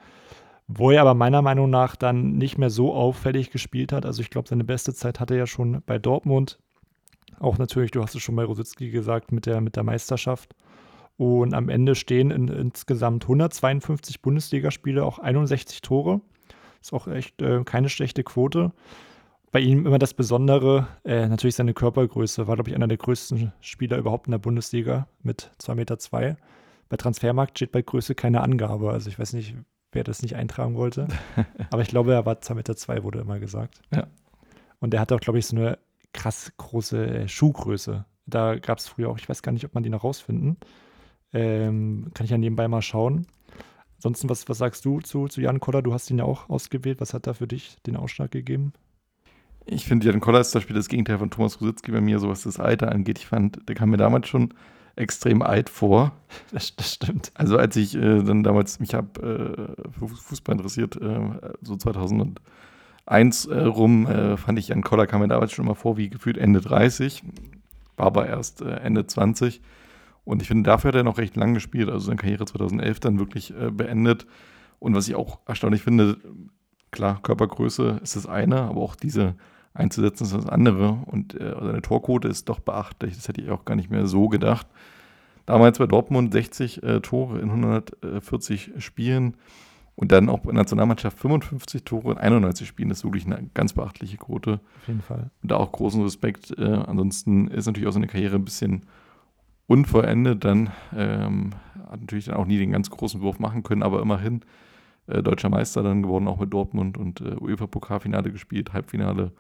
wo 0.69 0.91
er 0.91 1.01
aber 1.01 1.15
meiner 1.15 1.41
Meinung 1.41 1.71
nach 1.71 1.97
dann 1.97 2.33
nicht 2.33 2.59
mehr 2.59 2.69
so 2.69 2.93
auffällig 2.93 3.51
gespielt 3.51 3.91
hat. 3.91 4.05
Also 4.05 4.21
ich 4.21 4.29
glaube, 4.29 4.51
seine 4.51 4.65
beste 4.65 4.93
Zeit 4.93 5.21
hatte 5.21 5.33
er 5.33 5.39
ja 5.39 5.47
schon 5.47 5.83
bei 5.87 5.99
Dortmund. 5.99 6.59
Auch 7.41 7.57
natürlich, 7.57 7.93
du 7.93 8.03
hast 8.03 8.15
es 8.15 8.21
schon 8.21 8.37
bei 8.37 8.45
Rositzky 8.45 8.91
gesagt, 8.91 9.33
mit 9.33 9.47
der, 9.47 9.63
mit 9.63 9.77
der 9.77 9.85
Meisterschaft. 9.85 10.55
Und 11.17 11.55
am 11.55 11.71
Ende 11.71 11.95
stehen 11.95 12.31
in, 12.31 12.49
insgesamt 12.49 13.25
152 13.25 14.21
Bundesligaspiele, 14.21 15.03
auch 15.03 15.19
61 15.19 15.81
Tore. 15.81 16.21
Ist 16.85 16.93
auch 16.93 17.09
echt 17.09 17.41
äh, 17.41 17.65
keine 17.65 17.89
schlechte 17.89 18.23
Quote. 18.23 18.71
Bei 19.51 19.61
ihm 19.61 19.87
immer 19.87 19.99
das 19.99 20.13
Besondere, 20.13 20.87
äh, 21.03 21.27
natürlich 21.27 21.55
seine 21.55 21.73
Körpergröße. 21.73 22.47
War, 22.47 22.57
glaube 22.57 22.69
ich, 22.69 22.77
einer 22.77 22.89
der 22.89 22.99
größten 22.99 23.55
Spieler 23.63 23.97
überhaupt 23.97 24.27
in 24.27 24.33
der 24.33 24.39
Bundesliga 24.39 25.09
mit 25.23 25.51
2,2 25.63 25.75
Meter. 25.77 25.99
Zwei. 25.99 26.37
Bei 26.91 26.99
Transfermarkt 26.99 27.57
steht 27.57 27.73
bei 27.73 27.81
Größe 27.81 28.15
keine 28.15 28.43
Angabe. 28.43 28.91
Also 28.91 29.09
ich 29.09 29.19
weiß 29.19 29.33
nicht, 29.33 29.55
wer 29.93 30.05
das 30.05 30.21
nicht 30.21 30.37
eintragen 30.37 30.75
wollte. 30.75 31.09
Aber 31.71 31.81
ich 31.81 31.89
glaube, 31.89 32.13
er 32.13 32.27
war 32.27 32.35
2,2 32.35 32.55
Meter, 32.55 32.77
zwei, 32.77 33.03
wurde 33.03 33.21
immer 33.21 33.39
gesagt. 33.39 33.81
Ja. 33.91 34.07
Und 34.79 34.93
er 34.93 35.01
hatte 35.01 35.15
auch, 35.15 35.21
glaube 35.21 35.39
ich, 35.39 35.47
so 35.47 35.57
eine 35.57 35.79
krass 36.13 36.53
große 36.59 37.07
äh, 37.07 37.29
Schuhgröße. 37.29 38.05
Da 38.27 38.57
gab 38.57 38.77
es 38.77 38.89
früher 38.89 39.09
auch, 39.09 39.17
ich 39.17 39.27
weiß 39.27 39.41
gar 39.41 39.53
nicht, 39.53 39.65
ob 39.65 39.73
man 39.73 39.85
die 39.85 39.91
noch 39.91 40.05
rausfinden. 40.05 40.59
Ähm, 41.33 42.11
kann 42.13 42.25
ich 42.25 42.31
ja 42.31 42.37
nebenbei 42.37 42.69
mal 42.69 42.83
schauen. 42.83 43.27
Ansonsten, 44.05 44.29
was, 44.29 44.47
was 44.51 44.59
sagst 44.59 44.85
du 44.85 45.01
zu, 45.01 45.29
zu 45.29 45.41
Jan 45.41 45.61
Koller? 45.61 45.81
Du 45.81 45.95
hast 45.95 46.11
ihn 46.11 46.19
ja 46.19 46.25
auch 46.25 46.51
ausgewählt. 46.51 47.01
Was 47.01 47.15
hat 47.15 47.27
da 47.27 47.33
für 47.33 47.47
dich 47.47 47.79
den 47.87 47.97
Ausschlag 47.97 48.31
gegeben? 48.31 48.75
Ich 49.65 49.87
finde, 49.87 50.07
Jan 50.07 50.21
Koller 50.21 50.41
ist 50.41 50.51
zum 50.51 50.59
Beispiel 50.59 50.77
das 50.77 50.89
Gegenteil 50.89 51.17
von 51.17 51.31
Thomas 51.31 51.59
Rositzky 51.59 51.91
bei 51.91 52.03
mir, 52.03 52.19
so 52.19 52.29
was 52.29 52.43
das 52.43 52.61
Alter 52.61 52.93
angeht. 52.93 53.19
Ich 53.19 53.27
fand, 53.27 53.67
der 53.67 53.75
kam 53.75 53.89
mir 53.89 53.97
damals 53.97 54.29
schon 54.29 54.53
extrem 54.95 55.41
alt 55.41 55.71
vor. 55.71 56.13
Das, 56.53 56.77
das 56.77 56.93
stimmt. 56.93 57.33
Also 57.33 57.57
als 57.57 57.77
ich 57.77 57.95
äh, 57.95 58.23
dann 58.23 58.43
damals 58.43 58.79
mich 58.79 58.93
habe 58.93 59.77
äh, 59.89 59.99
für 59.99 60.09
Fußball 60.09 60.57
interessiert, 60.57 61.01
äh, 61.01 61.21
so 61.63 61.75
2001 61.75 63.47
äh, 63.47 63.59
rum, 63.59 64.07
äh, 64.07 64.37
fand 64.37 64.59
ich 64.59 64.69
Jan 64.69 64.83
Koller 64.83 65.07
kam 65.07 65.23
mir 65.23 65.29
damals 65.29 65.53
schon 65.53 65.65
immer 65.65 65.77
vor 65.77 65.97
wie 65.97 66.11
gefühlt 66.11 66.37
Ende 66.37 66.61
30, 66.61 67.23
war 67.97 68.07
aber 68.07 68.27
erst 68.27 68.61
äh, 68.61 68.69
Ende 68.69 69.07
20. 69.07 69.63
Und 70.25 70.43
ich 70.43 70.49
finde, 70.49 70.69
dafür 70.69 70.89
hat 70.89 70.95
er 70.95 71.03
noch 71.03 71.19
recht 71.19 71.37
lang 71.37 71.55
gespielt, 71.55 71.89
also 71.89 72.07
seine 72.07 72.17
Karriere 72.17 72.47
2011 72.47 73.01
dann 73.01 73.19
wirklich 73.19 73.55
äh, 73.59 73.71
beendet. 73.71 74.27
Und 74.79 74.95
was 74.95 75.09
ich 75.09 75.15
auch 75.15 75.41
erstaunlich 75.47 75.83
finde, 75.83 76.19
klar, 76.91 77.21
Körpergröße 77.23 78.01
ist 78.03 78.17
das 78.17 78.27
eine, 78.27 78.63
aber 78.63 78.81
auch 78.81 78.97
diese 78.97 79.35
einzusetzen 79.75 80.25
ist 80.25 80.35
das 80.35 80.47
andere. 80.47 80.99
Und 81.07 81.39
äh, 81.39 81.55
seine 81.61 81.83
Torquote 81.83 82.29
ist 82.29 82.49
doch 82.49 82.61
beachtlich. 82.61 83.17
Das 83.17 83.29
hätte 83.29 83.41
ich 83.41 83.51
auch 83.51 83.65
gar 83.65 83.75
nicht 83.75 83.91
mehr 83.91 84.07
so 84.07 84.29
gedacht. 84.29 84.67
Damals 85.47 85.79
bei 85.79 85.87
Dortmund 85.87 86.33
60 86.33 86.83
äh, 86.83 87.01
Tore 87.01 87.39
in 87.41 87.51
140 87.51 88.73
Spielen 88.79 89.37
und 89.97 90.11
dann 90.11 90.29
auch 90.29 90.41
bei 90.41 90.53
der 90.53 90.55
Nationalmannschaft 90.55 91.19
55 91.19 91.85
Tore 91.85 92.13
in 92.13 92.19
91 92.19 92.67
Spielen. 92.67 92.89
Das 92.89 92.99
ist 92.99 93.05
wirklich 93.05 93.27
eine 93.27 93.51
ganz 93.53 93.75
beachtliche 93.75 94.17
Quote. 94.17 94.61
Auf 94.81 94.89
jeden 94.89 95.03
Fall. 95.03 95.31
Und 95.43 95.51
da 95.51 95.57
auch 95.57 95.71
großen 95.71 96.03
Respekt. 96.03 96.57
Äh, 96.57 96.65
ansonsten 96.65 97.49
ist 97.49 97.67
natürlich 97.67 97.89
auch 97.89 97.93
seine 97.93 98.07
Karriere 98.07 98.37
ein 98.37 98.45
bisschen 98.45 98.87
unvollendet. 99.67 100.45
Dann 100.45 100.71
ähm, 100.95 101.51
hat 101.91 102.01
natürlich 102.01 102.27
dann 102.27 102.37
auch 102.37 102.47
nie 102.47 102.59
den 102.59 102.73
ganz 102.73 102.91
großen 102.91 103.21
Wurf 103.21 103.39
machen 103.39 103.63
können, 103.63 103.83
aber 103.83 104.01
immerhin 104.01 104.41
äh, 105.07 105.23
deutscher 105.23 105.49
Meister 105.49 105.83
dann 105.83 106.03
geworden, 106.03 106.29
auch 106.29 106.41
mit 106.41 106.53
Dortmund 106.53 106.97
und 106.97 107.21
äh, 107.21 107.37
UEFA-Pokalfinale 107.41 108.31
gespielt, 108.31 108.73
Halbfinale 108.73 109.33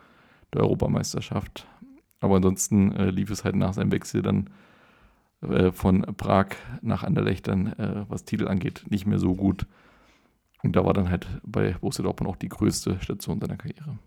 der 0.52 0.62
Europameisterschaft. 0.62 1.66
Aber 2.21 2.37
ansonsten 2.37 2.93
äh, 2.93 3.11
lief 3.11 3.31
es 3.31 3.45
halt 3.45 3.57
nach 3.57 3.75
seinem 3.75 3.93
Wechsel 3.93 4.23
dann 4.23 4.50
äh, 5.43 5.73
von 5.73 6.02
Prag 6.16 6.49
nach 6.81 7.02
Anderlecht 7.02 7.49
dann, 7.49 7.73
äh, 7.75 8.04
was 8.09 8.25
Titel 8.25 8.49
angeht, 8.49 8.85
nicht 8.88 9.07
mehr 9.07 9.19
so 9.19 9.35
gut. 9.35 9.66
Und 10.62 10.76
da 10.76 10.85
war 10.85 10.95
dann 10.95 11.11
halt 11.11 11.26
bei 11.45 11.73
Borussia 11.73 12.02
Dortmund 12.02 12.31
auch 12.31 12.37
die 12.37 12.49
größte 12.49 12.99
Station 13.00 13.40
seiner 13.40 13.57
Karriere. 13.57 13.99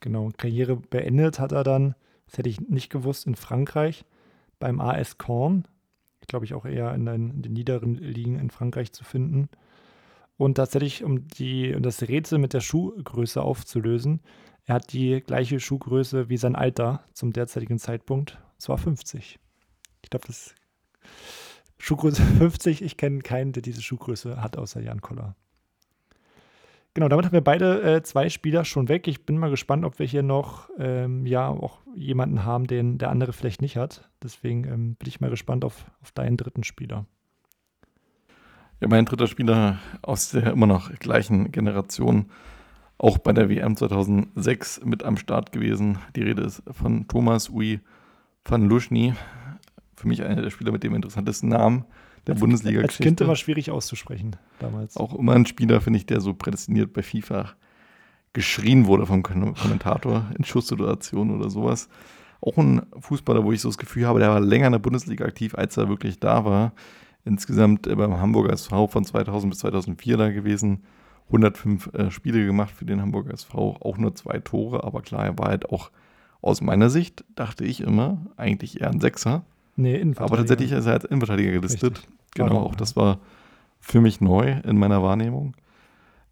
Genau, 0.00 0.30
Karriere 0.36 0.76
beendet 0.76 1.38
hat 1.38 1.52
er 1.52 1.64
dann, 1.64 1.94
das 2.26 2.38
hätte 2.38 2.50
ich 2.50 2.60
nicht 2.60 2.90
gewusst, 2.90 3.26
in 3.26 3.36
Frankreich 3.36 4.04
beim 4.58 4.80
AS 4.80 5.18
Korn. 5.18 5.66
Glaube 6.26 6.44
ich 6.44 6.54
auch 6.54 6.64
eher 6.64 6.94
in 6.94 7.04
den, 7.04 7.30
in 7.30 7.42
den 7.42 7.52
niederen 7.52 7.94
Ligen 7.96 8.38
in 8.38 8.50
Frankreich 8.50 8.92
zu 8.92 9.04
finden. 9.04 9.48
Und 10.36 10.54
tatsächlich, 10.54 11.04
um, 11.04 11.28
die, 11.28 11.74
um 11.74 11.82
das 11.82 12.02
Rätsel 12.02 12.38
mit 12.38 12.54
der 12.54 12.60
Schuhgröße 12.60 13.40
aufzulösen, 13.40 14.20
er 14.64 14.76
hat 14.76 14.92
die 14.92 15.20
gleiche 15.20 15.60
Schuhgröße 15.60 16.28
wie 16.28 16.38
sein 16.38 16.56
Alter 16.56 17.04
zum 17.12 17.32
derzeitigen 17.32 17.78
Zeitpunkt, 17.78 18.38
zwar 18.58 18.78
50. 18.78 19.38
Ich 20.02 20.10
glaube, 20.10 20.26
das 20.26 20.54
Schuhgröße 21.78 22.22
50, 22.38 22.82
ich 22.82 22.96
kenne 22.96 23.20
keinen, 23.20 23.52
der 23.52 23.62
diese 23.62 23.82
Schuhgröße 23.82 24.40
hat, 24.40 24.56
außer 24.56 24.80
Jan 24.80 25.02
Koller. 25.02 25.36
Genau, 26.94 27.08
damit 27.08 27.26
haben 27.26 27.32
wir 27.32 27.40
beide 27.40 27.82
äh, 27.82 28.02
zwei 28.04 28.28
Spieler 28.28 28.64
schon 28.64 28.88
weg. 28.88 29.08
Ich 29.08 29.26
bin 29.26 29.36
mal 29.36 29.50
gespannt, 29.50 29.84
ob 29.84 29.98
wir 29.98 30.06
hier 30.06 30.22
noch 30.22 30.70
ähm, 30.78 31.26
ja 31.26 31.48
auch 31.48 31.80
jemanden 31.96 32.44
haben, 32.44 32.68
den 32.68 32.98
der 32.98 33.10
andere 33.10 33.32
vielleicht 33.32 33.60
nicht 33.62 33.76
hat. 33.76 34.08
Deswegen 34.22 34.64
ähm, 34.64 34.94
bin 34.94 35.08
ich 35.08 35.20
mal 35.20 35.28
gespannt 35.28 35.64
auf, 35.64 35.86
auf 36.02 36.12
deinen 36.12 36.36
dritten 36.36 36.62
Spieler. 36.62 37.04
Ja, 38.80 38.86
mein 38.86 39.06
dritter 39.06 39.26
Spieler 39.26 39.78
aus 40.02 40.30
der 40.30 40.52
immer 40.52 40.68
noch 40.68 40.92
gleichen 41.00 41.50
Generation, 41.50 42.26
auch 42.96 43.18
bei 43.18 43.32
der 43.32 43.48
WM 43.48 43.76
2006 43.76 44.82
mit 44.84 45.02
am 45.02 45.16
Start 45.16 45.50
gewesen. 45.50 45.98
Die 46.14 46.22
Rede 46.22 46.42
ist 46.42 46.62
von 46.70 47.08
Thomas 47.08 47.50
Ui 47.50 47.80
van 48.44 48.68
Luschny. 48.68 49.14
Für 49.96 50.06
mich 50.06 50.22
einer 50.22 50.42
der 50.42 50.50
Spieler 50.50 50.70
mit 50.70 50.84
dem 50.84 50.94
interessantesten 50.94 51.48
Namen 51.48 51.86
der 52.26 52.34
Bundesliga-Geschichte. 52.34 53.02
Als 53.02 53.06
Kind 53.06 53.20
immer 53.20 53.36
schwierig 53.36 53.70
auszusprechen 53.70 54.36
damals. 54.58 54.96
Auch 54.96 55.14
immer 55.14 55.34
ein 55.34 55.46
Spieler, 55.46 55.80
finde 55.80 55.98
ich, 55.98 56.06
der 56.06 56.20
so 56.20 56.34
prädestiniert 56.34 56.92
bei 56.92 57.02
FIFA 57.02 57.54
geschrien 58.32 58.86
wurde 58.86 59.06
vom 59.06 59.22
Kommentator 59.22 60.26
in 60.36 60.44
Schusssituationen 60.44 61.36
oder 61.36 61.50
sowas. 61.50 61.88
Auch 62.40 62.58
ein 62.58 62.82
Fußballer, 62.98 63.44
wo 63.44 63.52
ich 63.52 63.60
so 63.60 63.68
das 63.68 63.78
Gefühl 63.78 64.06
habe, 64.06 64.18
der 64.18 64.30
war 64.30 64.40
länger 64.40 64.66
in 64.66 64.72
der 64.72 64.78
Bundesliga 64.80 65.24
aktiv, 65.24 65.54
als 65.54 65.76
er 65.76 65.88
wirklich 65.88 66.18
da 66.18 66.44
war. 66.44 66.72
Insgesamt 67.24 67.86
äh, 67.86 67.94
beim 67.94 68.20
Hamburger 68.20 68.52
SV 68.52 68.88
von 68.88 69.04
2000 69.04 69.50
bis 69.50 69.60
2004 69.60 70.16
da 70.16 70.30
gewesen. 70.30 70.82
105 71.28 71.94
äh, 71.94 72.10
Spiele 72.10 72.44
gemacht 72.44 72.74
für 72.74 72.84
den 72.84 73.00
Hamburger 73.00 73.32
SV, 73.32 73.78
auch 73.80 73.96
nur 73.96 74.14
zwei 74.14 74.40
Tore, 74.40 74.84
aber 74.84 75.00
klar, 75.00 75.24
er 75.24 75.38
war 75.38 75.48
halt 75.48 75.70
auch 75.70 75.90
aus 76.42 76.60
meiner 76.60 76.90
Sicht, 76.90 77.24
dachte 77.34 77.64
ich 77.64 77.80
immer, 77.80 78.18
eigentlich 78.36 78.82
eher 78.82 78.90
ein 78.90 79.00
Sechser. 79.00 79.46
Nee, 79.76 79.96
Innenverteidiger. 79.96 80.24
Aber 80.24 80.36
tatsächlich 80.36 80.72
ist 80.72 80.86
er 80.86 80.92
als 80.94 81.04
Innenverteidiger 81.04 81.52
gelistet. 81.52 81.98
Richtig. 81.98 82.08
Genau, 82.34 82.60
auch 82.62 82.74
das 82.74 82.96
war 82.96 83.18
für 83.80 84.00
mich 84.00 84.20
neu 84.20 84.60
in 84.64 84.78
meiner 84.78 85.02
Wahrnehmung. 85.02 85.54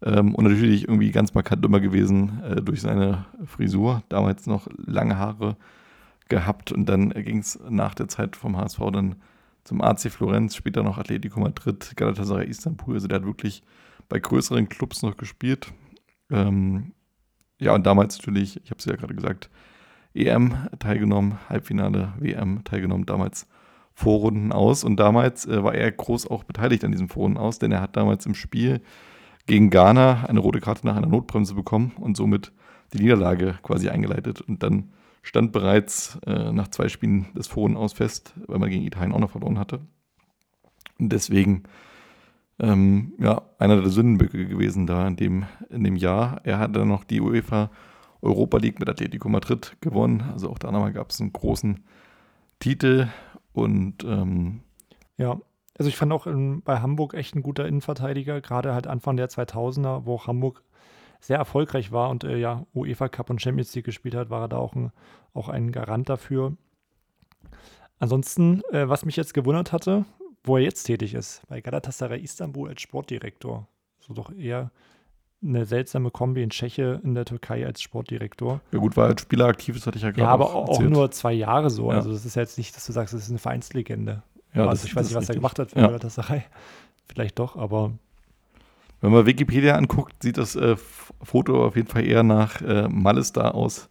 Ähm, 0.01 0.35
und 0.35 0.43
natürlich 0.43 0.87
irgendwie 0.87 1.11
ganz 1.11 1.33
markant 1.33 1.63
immer 1.65 1.79
gewesen 1.79 2.41
äh, 2.43 2.61
durch 2.61 2.81
seine 2.81 3.25
Frisur. 3.45 4.03
Damals 4.09 4.47
noch 4.47 4.67
lange 4.85 5.17
Haare 5.17 5.55
gehabt 6.29 6.71
und 6.71 6.87
dann 6.87 7.09
ging 7.09 7.39
es 7.39 7.59
nach 7.69 7.95
der 7.95 8.07
Zeit 8.07 8.35
vom 8.35 8.57
HSV 8.57 8.79
dann 8.91 9.15
zum 9.63 9.81
AC 9.81 10.11
Florenz, 10.11 10.55
später 10.55 10.83
noch 10.83 10.97
Atletico 10.97 11.39
Madrid, 11.39 11.93
Galatasaray 11.95 12.47
Istanbul. 12.47 12.95
Also 12.95 13.07
der 13.07 13.19
hat 13.19 13.25
wirklich 13.25 13.63
bei 14.09 14.19
größeren 14.19 14.67
Clubs 14.67 15.03
noch 15.03 15.15
gespielt. 15.15 15.71
Ähm, 16.29 16.91
ja, 17.59 17.73
und 17.73 17.85
damals 17.85 18.17
natürlich, 18.17 18.59
ich 18.63 18.71
habe 18.71 18.79
es 18.79 18.85
ja 18.85 18.95
gerade 18.95 19.15
gesagt, 19.15 19.49
EM 20.13 20.55
teilgenommen, 20.79 21.39
Halbfinale, 21.49 22.13
WM 22.19 22.63
teilgenommen, 22.63 23.05
damals 23.05 23.47
Vorrunden 23.93 24.51
aus. 24.51 24.83
Und 24.83 24.97
damals 24.99 25.45
äh, 25.45 25.63
war 25.63 25.75
er 25.75 25.91
groß 25.91 26.29
auch 26.29 26.43
beteiligt 26.43 26.83
an 26.83 26.91
diesem 26.91 27.09
Vorrunden 27.09 27.37
aus, 27.37 27.59
denn 27.59 27.71
er 27.71 27.81
hat 27.81 27.95
damals 27.95 28.25
im 28.25 28.35
Spiel 28.35 28.81
gegen 29.45 29.69
Ghana 29.69 30.25
eine 30.25 30.39
rote 30.39 30.61
Karte 30.61 30.85
nach 30.85 30.95
einer 30.95 31.07
Notbremse 31.07 31.53
bekommen 31.53 31.93
und 31.99 32.17
somit 32.17 32.51
die 32.93 32.99
Niederlage 32.99 33.57
quasi 33.61 33.89
eingeleitet. 33.89 34.41
Und 34.41 34.63
dann 34.63 34.91
stand 35.21 35.51
bereits 35.51 36.17
äh, 36.25 36.51
nach 36.51 36.69
zwei 36.69 36.89
Spielen 36.89 37.27
das 37.35 37.47
Vorrunden 37.47 37.77
aus 37.77 37.93
fest, 37.93 38.33
weil 38.47 38.59
man 38.59 38.69
gegen 38.69 38.85
Italien 38.85 39.13
auch 39.13 39.19
noch 39.19 39.31
verloren 39.31 39.59
hatte. 39.59 39.79
Und 40.99 41.09
deswegen 41.09 41.63
ähm, 42.59 43.13
ja, 43.19 43.41
einer 43.57 43.81
der 43.81 43.89
Sündenböcke 43.89 44.47
gewesen 44.47 44.85
da 44.85 45.07
in 45.07 45.15
dem, 45.15 45.45
in 45.69 45.83
dem 45.83 45.95
Jahr. 45.95 46.41
Er 46.43 46.59
hat 46.59 46.75
dann 46.75 46.87
noch 46.87 47.03
die 47.03 47.21
UEFA 47.21 47.71
Europa 48.23 48.57
League 48.57 48.79
mit 48.79 48.89
Atletico 48.89 49.29
Madrid 49.29 49.75
gewonnen. 49.81 50.21
Also 50.31 50.49
auch 50.49 50.57
da 50.57 50.71
nochmal 50.71 50.93
gab 50.93 51.11
es 51.11 51.19
einen 51.19 51.33
großen 51.33 51.83
Titel 52.59 53.07
und 53.51 54.03
ähm, 54.03 54.61
Ja, 55.17 55.39
also 55.77 55.89
ich 55.89 55.97
fand 55.97 56.11
auch 56.13 56.27
ähm, 56.27 56.61
bei 56.63 56.79
Hamburg 56.79 57.13
echt 57.13 57.35
ein 57.35 57.43
guter 57.43 57.67
Innenverteidiger, 57.67 58.41
gerade 58.41 58.73
halt 58.73 58.87
Anfang 58.87 59.17
der 59.17 59.29
2000er, 59.29 60.05
wo 60.05 60.15
auch 60.15 60.27
Hamburg 60.27 60.63
sehr 61.19 61.37
erfolgreich 61.37 61.91
war 61.91 62.09
und 62.09 62.23
äh, 62.23 62.37
ja 62.37 62.65
UEFA 62.73 63.09
Cup 63.09 63.29
und 63.29 63.41
Champions 63.41 63.73
League 63.75 63.85
gespielt 63.85 64.15
hat, 64.15 64.29
war 64.29 64.41
er 64.41 64.47
da 64.47 64.57
auch 64.57 64.75
ein, 64.75 64.91
auch 65.33 65.49
ein 65.49 65.71
Garant 65.71 66.09
dafür. 66.09 66.55
Ansonsten, 67.99 68.61
äh, 68.71 68.89
was 68.89 69.05
mich 69.05 69.15
jetzt 69.15 69.33
gewundert 69.33 69.71
hatte, 69.71 70.05
wo 70.43 70.57
er 70.57 70.63
jetzt 70.63 70.83
tätig 70.83 71.13
ist, 71.13 71.41
bei 71.47 71.61
Galatasaray 71.61 72.21
Istanbul 72.21 72.69
als 72.69 72.81
Sportdirektor. 72.81 73.67
So 73.99 74.13
doch 74.13 74.33
eher 74.33 74.71
eine 75.45 75.65
seltsame 75.65 76.09
Kombi 76.11 76.41
in 76.43 76.49
Tscheche 76.49 77.01
in 77.03 77.15
der 77.15 77.25
Türkei 77.25 77.65
als 77.65 77.81
Sportdirektor. 77.81 78.61
ja 78.71 78.79
gut, 78.79 78.95
war 78.95 79.07
als 79.07 79.21
Spieler 79.21 79.45
aktiv, 79.45 79.75
das 79.75 79.85
hatte 79.87 79.97
ich 79.97 80.03
ja 80.03 80.11
gerade 80.11 80.21
Ja, 80.21 80.29
aber 80.29 80.53
auch, 80.53 80.69
erzählt. 80.69 80.89
nur 80.89 81.11
zwei 81.11 81.33
Jahre 81.33 81.69
so. 81.69 81.89
Ja. 81.91 81.97
Also 81.97 82.11
das 82.11 82.25
ist 82.25 82.35
jetzt 82.35 82.57
nicht, 82.57 82.75
dass 82.75 82.85
du 82.85 82.93
sagst, 82.93 83.13
das 83.13 83.23
ist 83.23 83.29
eine 83.29 83.39
Vereinslegende. 83.39 84.23
Ja, 84.53 84.67
also 84.67 84.85
ich 84.87 84.95
weiß 84.95 85.07
nicht, 85.07 85.15
was 85.15 85.29
er 85.29 85.35
gemacht 85.35 85.59
hat 85.59 85.71
für 85.71 85.79
Ja. 85.79 85.87
Galatasaray. 85.87 86.43
Vielleicht 87.07 87.39
doch, 87.39 87.55
aber 87.57 87.91
Wenn 89.01 89.11
man 89.11 89.25
Wikipedia 89.25 89.75
anguckt, 89.75 90.23
sieht 90.23 90.37
das 90.37 90.55
äh, 90.55 90.75
Foto 91.21 91.65
auf 91.65 91.75
jeden 91.75 91.87
Fall 91.89 92.05
eher 92.05 92.23
nach 92.23 92.61
äh, 92.61 92.87
Malestar 92.87 93.53
aus 93.55 93.89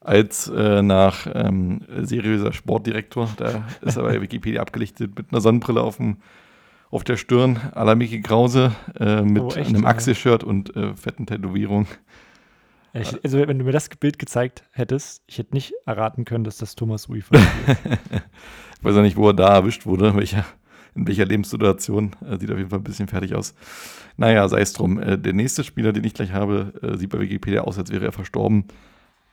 als 0.00 0.48
äh, 0.48 0.82
nach 0.82 1.26
ähm, 1.32 1.80
seriöser 2.02 2.52
Sportdirektor. 2.52 3.28
Da 3.38 3.64
ist 3.80 3.96
er 3.96 4.02
bei 4.02 4.20
Wikipedia 4.20 4.60
abgelichtet 4.60 5.16
mit 5.16 5.32
einer 5.32 5.40
Sonnenbrille 5.40 5.80
auf, 5.80 5.96
dem, 5.96 6.18
auf 6.94 7.04
der 7.04 7.16
Stirn, 7.16 7.56
à 7.74 7.84
la 7.84 7.94
Mickey 7.94 8.20
Krause, 8.22 8.72
äh, 8.98 9.22
mit 9.22 9.42
Oh, 9.42 9.48
echt? 9.54 9.68
einem 9.70 9.82
Ja. 9.82 9.88
Axel-Shirt 9.88 10.44
und 10.44 10.74
äh, 10.76 10.94
fetten 10.94 11.26
Tätowierungen. 11.26 11.86
Ja, 12.92 13.00
Ich, 13.00 13.24
also 13.24 13.38
wenn 13.38 13.58
du 13.58 13.64
mir 13.64 13.72
das 13.72 13.88
Bild 13.88 14.18
gezeigt 14.18 14.62
hättest, 14.70 15.22
ich 15.26 15.38
hätte 15.38 15.54
nicht 15.54 15.72
erraten 15.86 16.24
können, 16.24 16.44
dass 16.44 16.56
das 16.58 16.74
Thomas 16.76 17.06
von 17.06 17.16
ist. 17.16 17.28
Ich 18.78 18.84
weiß 18.84 18.96
auch 18.96 19.02
nicht, 19.02 19.16
wo 19.16 19.28
er 19.28 19.34
da 19.34 19.48
erwischt 19.54 19.86
wurde, 19.86 20.08
in 20.08 20.16
welcher, 20.16 20.44
in 20.94 21.06
welcher 21.08 21.24
Lebenssituation. 21.24 22.14
Äh, 22.24 22.38
sieht 22.38 22.50
auf 22.50 22.58
jeden 22.58 22.68
Fall 22.70 22.80
ein 22.80 22.84
bisschen 22.84 23.08
fertig 23.08 23.34
aus. 23.34 23.54
Naja, 24.18 24.46
sei 24.48 24.60
es 24.60 24.74
drum. 24.74 25.00
Äh, 25.00 25.18
der 25.18 25.32
nächste 25.32 25.64
Spieler, 25.64 25.92
den 25.92 26.04
ich 26.04 26.12
gleich 26.14 26.32
habe, 26.32 26.72
äh, 26.82 26.96
sieht 26.98 27.08
bei 27.10 27.18
Wikipedia 27.18 27.62
aus, 27.62 27.78
als 27.78 27.90
wäre 27.90 28.04
er 28.04 28.12
verstorben. 28.12 28.66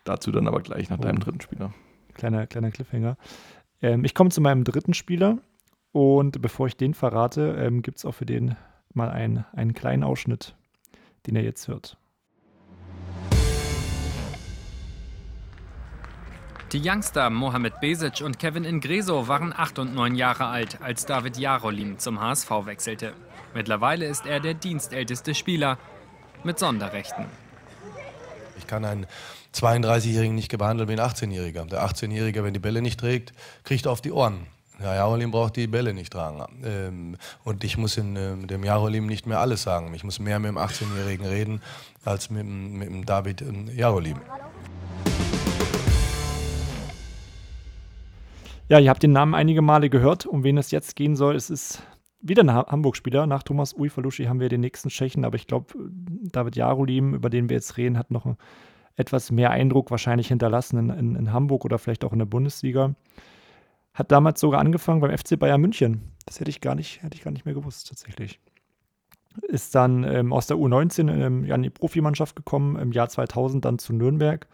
Dazu 0.06 0.32
dann 0.32 0.48
aber 0.48 0.62
gleich 0.62 0.90
nach 0.90 0.98
Oh. 1.00 1.02
deinem 1.04 1.20
dritten 1.20 1.42
Spieler. 1.42 1.74
kleiner, 2.14 2.48
kleiner 2.48 2.72
Cliffhanger. 2.72 3.18
Ähm, 3.82 4.04
ich 4.06 4.16
komme 4.16 4.30
zu 4.32 4.42
meinem 4.42 4.64
dritten 4.64 4.94
Spieler 4.94 5.38
und 5.92 6.42
bevor 6.42 6.68
ich 6.68 6.78
den 6.78 6.94
verrate, 6.94 7.56
ähm, 7.60 7.82
gibt 7.82 7.98
es 7.98 8.06
auch 8.06 8.14
für 8.14 8.26
den 8.26 8.56
mal 8.94 9.10
ein, 9.10 9.46
einen 9.54 9.74
kleinen 9.74 10.04
Ausschnitt, 10.04 10.56
den 11.28 11.36
er 11.36 11.44
jetzt 11.44 11.68
hört. 11.68 11.98
Die 16.72 16.82
Youngster 16.82 17.30
Mohamed 17.30 17.82
Besic 17.82 18.22
und 18.22 18.40
Kevin 18.40 18.64
Ingreso 18.64 19.28
waren 19.28 19.52
8 19.52 19.80
und 19.80 19.94
9 19.94 20.16
Jahre 20.16 20.46
alt, 20.46 20.82
als 20.82 21.06
David 21.06 21.38
Jarolim 21.38 22.00
zum 22.00 22.22
HSV 22.22 22.50
wechselte. 22.64 23.12
Mittlerweile 23.54 24.06
ist 24.06 24.26
er 24.26 24.40
der 24.40 24.54
dienstälteste 24.54 25.36
Spieler 25.36 25.78
mit 26.46 26.60
Sonderrechten. 26.60 27.26
Ich 28.58 28.68
kann 28.68 28.86
einen 28.86 29.06
32-Jährigen 29.54 30.36
nicht 30.36 30.58
behandeln 30.58 30.88
wie 30.88 30.94
ein 30.94 31.00
18-Jähriger. 31.00 31.66
Der 31.66 31.86
18-Jährige, 31.86 32.46
wenn 32.46 32.54
die 32.54 32.62
Bälle 32.62 32.82
nicht 32.82 33.02
trägt, 33.02 33.34
kriegt 33.66 33.86
auf 33.86 34.00
die 34.00 34.14
Ohren. 34.14 34.48
Der 34.82 34.96
Jarolim 34.96 35.30
braucht 35.32 35.56
die 35.58 35.68
Bälle 35.68 35.94
nicht 35.94 36.12
tragen. 36.12 36.44
Ähm, 36.64 37.18
und 37.44 37.64
ich 37.64 37.78
muss 37.78 37.98
in, 37.98 38.16
ähm, 38.16 38.48
dem 38.48 38.64
Jarolim 38.64 39.06
nicht 39.06 39.28
mehr 39.28 39.40
alles 39.40 39.62
sagen. 39.64 39.94
Ich 39.94 40.04
muss 40.04 40.20
mehr 40.20 40.40
mit 40.40 40.50
dem 40.50 40.58
18-Jährigen 40.58 41.26
reden 41.26 41.62
als 42.04 42.30
mit, 42.32 42.42
dem- 42.42 42.78
mit 42.80 42.88
dem 42.90 43.06
David 43.06 43.42
ähm, 43.44 43.68
Jarolim. 43.76 44.18
Ja, 48.70 48.80
ihr 48.80 48.90
habt 48.90 49.04
den 49.04 49.12
Namen 49.12 49.36
einige 49.36 49.62
Male 49.62 49.90
gehört, 49.90 50.26
um 50.26 50.44
wen 50.44 50.58
es 50.58 50.72
jetzt 50.72 50.96
gehen 50.96 51.16
soll. 51.16 51.36
Es 51.36 51.50
ist 51.50 51.84
wieder 52.22 52.44
ein 52.44 52.54
Ha- 52.54 52.68
Hamburg-Spieler. 52.70 53.28
Nach 53.28 53.44
Thomas 53.44 53.76
Uifalushi 53.78 54.26
haben 54.26 54.40
wir 54.40 54.50
den 54.50 54.62
nächsten 54.62 54.90
Tschechen, 54.90 55.26
aber 55.26 55.36
ich 55.36 55.48
glaube, 55.48 55.74
David 56.32 56.56
Jarolim, 56.56 57.14
über 57.14 57.30
den 57.30 57.50
wir 57.50 57.56
jetzt 57.58 57.78
reden, 57.78 57.98
hat 57.98 58.12
noch 58.12 58.36
etwas 58.96 59.32
mehr 59.32 59.52
Eindruck 59.52 59.92
wahrscheinlich 59.92 60.28
hinterlassen 60.30 60.78
in, 60.78 60.90
in, 60.90 61.16
in 61.16 61.34
Hamburg 61.34 61.66
oder 61.66 61.78
vielleicht 61.80 62.06
auch 62.06 62.14
in 62.14 62.20
der 62.20 62.26
Bundesliga. 62.26 62.96
Hat 63.94 64.12
damals 64.12 64.40
sogar 64.40 64.62
angefangen 64.62 65.02
beim 65.02 65.16
FC 65.16 65.38
Bayern 65.38 65.62
München. 65.62 66.12
Das 66.26 66.40
hätte 66.40 66.50
ich 66.50 66.62
gar 66.62 66.76
nicht, 66.76 67.04
hätte 67.04 67.18
ich 67.18 67.24
gar 67.24 67.32
nicht 67.32 67.46
mehr 67.46 67.54
gewusst, 67.54 67.90
tatsächlich. 67.90 68.40
Ist 69.48 69.76
dann 69.76 70.04
ähm, 70.04 70.34
aus 70.34 70.48
der 70.48 70.58
U19 70.58 71.10
ähm, 71.10 71.46
ja, 71.46 71.56
in 71.56 71.64
die 71.64 71.70
Profimannschaft 71.70 72.36
gekommen, 72.36 72.78
im 72.78 72.92
Jahr 72.92 73.10
2000 73.10 73.64
dann 73.64 73.80
zu 73.80 73.94
Nürnberg 73.94 74.48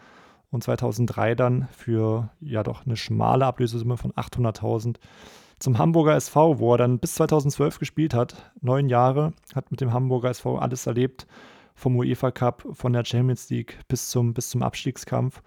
und 0.51 0.63
2003 0.63 1.35
dann 1.35 1.67
für 1.71 2.29
ja 2.39 2.63
doch 2.63 2.85
eine 2.85 2.95
schmale 2.95 3.45
Ablösesumme 3.45 3.97
von 3.97 4.11
800.000 4.13 4.97
zum 5.59 5.77
Hamburger 5.79 6.15
SV, 6.15 6.59
wo 6.59 6.73
er 6.73 6.77
dann 6.77 6.99
bis 6.99 7.15
2012 7.15 7.79
gespielt 7.79 8.13
hat. 8.13 8.51
Neun 8.61 8.89
Jahre, 8.89 9.33
hat 9.55 9.71
mit 9.71 9.81
dem 9.81 9.93
Hamburger 9.93 10.29
SV 10.29 10.59
alles 10.59 10.85
erlebt, 10.85 11.25
vom 11.73 11.95
UEFA 11.95 12.31
Cup, 12.31 12.67
von 12.71 12.93
der 12.93 13.05
Champions 13.05 13.49
League 13.49 13.79
bis 13.87 14.09
zum, 14.09 14.33
bis 14.33 14.49
zum 14.49 14.63
Abstiegskampf 14.63 15.41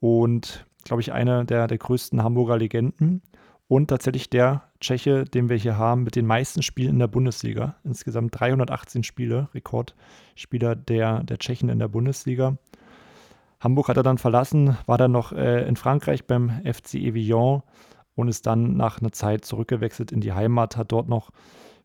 und 0.00 0.66
glaube 0.84 1.02
ich 1.02 1.12
eine 1.12 1.44
der, 1.44 1.66
der 1.66 1.78
größten 1.78 2.22
Hamburger 2.22 2.58
Legenden 2.58 3.22
und 3.68 3.88
tatsächlich 3.88 4.30
der 4.30 4.62
Tscheche, 4.80 5.24
den 5.24 5.48
wir 5.48 5.56
hier 5.56 5.78
haben, 5.78 6.02
mit 6.04 6.16
den 6.16 6.26
meisten 6.26 6.62
Spielen 6.62 6.90
in 6.90 6.98
der 6.98 7.08
Bundesliga. 7.08 7.76
Insgesamt 7.84 8.38
318 8.38 9.02
Spiele, 9.02 9.48
Rekordspieler 9.54 10.76
der, 10.76 11.22
der 11.22 11.38
Tschechen 11.38 11.68
in 11.68 11.78
der 11.78 11.88
Bundesliga. 11.88 12.58
Hamburg 13.60 13.88
hat 13.88 13.96
er 13.96 14.02
dann 14.02 14.18
verlassen, 14.18 14.76
war 14.86 14.98
dann 14.98 15.12
noch 15.12 15.32
äh, 15.32 15.66
in 15.66 15.76
Frankreich 15.76 16.26
beim 16.26 16.50
FC 16.64 16.94
Evian 16.94 17.62
und 18.14 18.28
ist 18.28 18.46
dann 18.46 18.76
nach 18.76 19.00
einer 19.00 19.12
Zeit 19.12 19.44
zurückgewechselt 19.46 20.12
in 20.12 20.20
die 20.20 20.32
Heimat, 20.32 20.76
hat 20.76 20.92
dort 20.92 21.08
noch 21.08 21.30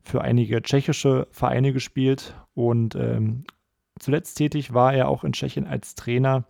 für 0.02 0.20
einige 0.20 0.62
tschechische 0.62 1.26
Vereine 1.30 1.72
gespielt 1.72 2.34
und 2.54 2.94
ähm, 2.94 3.44
zuletzt 3.98 4.36
tätig 4.36 4.74
war 4.74 4.92
er 4.92 5.08
auch 5.08 5.24
in 5.24 5.32
Tschechien 5.32 5.66
als 5.66 5.94
Trainer 5.94 6.44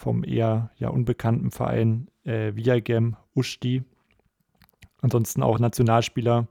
vom 0.00 0.24
eher 0.24 0.70
ja, 0.76 0.88
unbekannten 0.88 1.50
Verein 1.50 2.08
äh, 2.24 2.54
Viagem 2.56 3.16
Usti. 3.36 3.84
Ansonsten 5.02 5.42
auch 5.42 5.58
Nationalspieler 5.58 6.48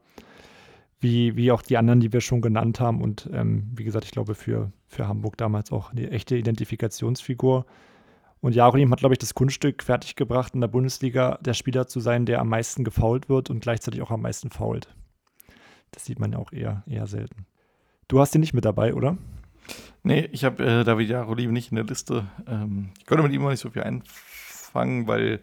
wie, 0.99 1.35
wie 1.35 1.51
auch 1.51 1.61
die 1.61 1.77
anderen, 1.77 1.99
die 1.99 2.13
wir 2.13 2.21
schon 2.21 2.41
genannt 2.41 2.79
haben. 2.79 3.01
Und 3.01 3.29
ähm, 3.33 3.71
wie 3.75 3.83
gesagt, 3.83 4.05
ich 4.05 4.11
glaube, 4.11 4.35
für, 4.35 4.71
für 4.87 5.07
Hamburg 5.07 5.37
damals 5.37 5.71
auch 5.71 5.91
eine 5.91 6.11
echte 6.11 6.37
Identifikationsfigur. 6.37 7.65
Und 8.41 8.55
Jarolim 8.55 8.91
hat, 8.91 8.99
glaube 8.99 9.15
ich, 9.15 9.19
das 9.19 9.33
Kunststück 9.33 9.83
fertiggebracht, 9.83 10.53
in 10.53 10.61
der 10.61 10.67
Bundesliga 10.67 11.39
der 11.41 11.53
Spieler 11.53 11.87
zu 11.87 11.99
sein, 11.99 12.25
der 12.25 12.39
am 12.39 12.49
meisten 12.49 12.83
gefault 12.83 13.29
wird 13.29 13.49
und 13.49 13.61
gleichzeitig 13.61 14.01
auch 14.01 14.11
am 14.11 14.21
meisten 14.21 14.49
fault. 14.49 14.93
Das 15.91 16.05
sieht 16.05 16.19
man 16.19 16.33
ja 16.33 16.37
auch 16.37 16.51
eher, 16.51 16.83
eher 16.85 17.07
selten. 17.07 17.45
Du 18.07 18.19
hast 18.19 18.35
ihn 18.35 18.41
nicht 18.41 18.53
mit 18.53 18.65
dabei, 18.65 18.93
oder? 18.93 19.17
Nee, 20.03 20.29
ich 20.31 20.43
habe 20.43 20.63
äh, 20.63 20.83
David 20.83 21.09
Jarolim 21.09 21.51
nicht 21.51 21.71
in 21.71 21.75
der 21.75 21.85
Liste. 21.85 22.25
Ähm, 22.47 22.89
ich 22.97 23.05
konnte 23.05 23.23
mit 23.23 23.31
ihm 23.33 23.41
immer 23.41 23.51
nicht 23.51 23.59
so 23.59 23.69
viel 23.69 23.83
einfangen, 23.83 25.07
weil 25.07 25.41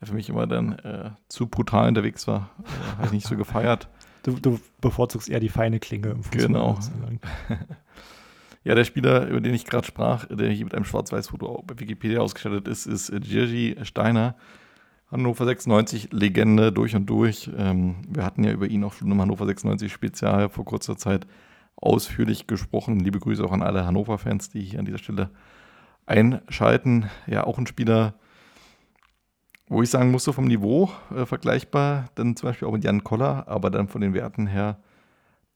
er 0.00 0.06
für 0.06 0.14
mich 0.14 0.28
immer 0.28 0.46
dann 0.46 0.78
äh, 0.78 1.10
zu 1.28 1.46
brutal 1.46 1.88
unterwegs 1.88 2.26
war. 2.26 2.50
Äh, 2.64 2.96
habe 2.96 3.06
ich 3.06 3.12
nicht 3.12 3.26
so 3.26 3.36
gefeiert. 3.36 3.88
Du, 4.22 4.32
du, 4.32 4.60
bevorzugst 4.82 5.30
eher 5.30 5.40
die 5.40 5.48
feine 5.48 5.80
Klinge 5.80 6.08
im 6.10 6.22
Fußball. 6.22 6.46
Genau. 6.46 6.78
ja, 8.64 8.74
der 8.74 8.84
Spieler, 8.84 9.26
über 9.28 9.40
den 9.40 9.54
ich 9.54 9.64
gerade 9.64 9.86
sprach, 9.86 10.26
der 10.26 10.50
hier 10.50 10.66
mit 10.66 10.74
einem 10.74 10.84
Schwarz-Weiß-Foto 10.84 11.64
bei 11.66 11.80
Wikipedia 11.80 12.20
ausgestattet 12.20 12.68
ist, 12.68 12.84
ist 12.84 13.10
Jerzy 13.24 13.78
Steiner. 13.82 14.34
Hannover 15.10 15.46
96 15.46 16.12
Legende 16.12 16.70
durch 16.70 16.94
und 16.94 17.06
durch. 17.06 17.50
Ähm, 17.56 17.96
wir 18.10 18.22
hatten 18.22 18.44
ja 18.44 18.52
über 18.52 18.66
ihn 18.66 18.84
auch 18.84 18.92
schon 18.92 19.10
im 19.10 19.18
Hannover 19.18 19.46
96 19.46 19.90
Spezial 19.90 20.50
vor 20.50 20.66
kurzer 20.66 20.98
Zeit 20.98 21.26
ausführlich 21.80 22.46
gesprochen. 22.46 23.00
Liebe 23.00 23.20
Grüße 23.20 23.44
auch 23.44 23.52
an 23.52 23.62
alle 23.62 23.86
Hannover-Fans, 23.86 24.50
die 24.50 24.62
hier 24.62 24.78
an 24.78 24.84
dieser 24.84 24.98
Stelle 24.98 25.30
einschalten. 26.06 27.08
Ja, 27.26 27.44
auch 27.44 27.58
ein 27.58 27.66
Spieler, 27.66 28.14
wo 29.68 29.82
ich 29.82 29.90
sagen 29.90 30.10
musste, 30.10 30.32
vom 30.32 30.46
Niveau 30.46 30.90
äh, 31.14 31.26
vergleichbar, 31.26 32.06
dann 32.16 32.36
zum 32.36 32.48
Beispiel 32.48 32.68
auch 32.68 32.72
mit 32.72 32.84
Jan 32.84 33.04
Koller, 33.04 33.48
aber 33.48 33.70
dann 33.70 33.88
von 33.88 34.00
den 34.00 34.14
Werten 34.14 34.46
her 34.46 34.78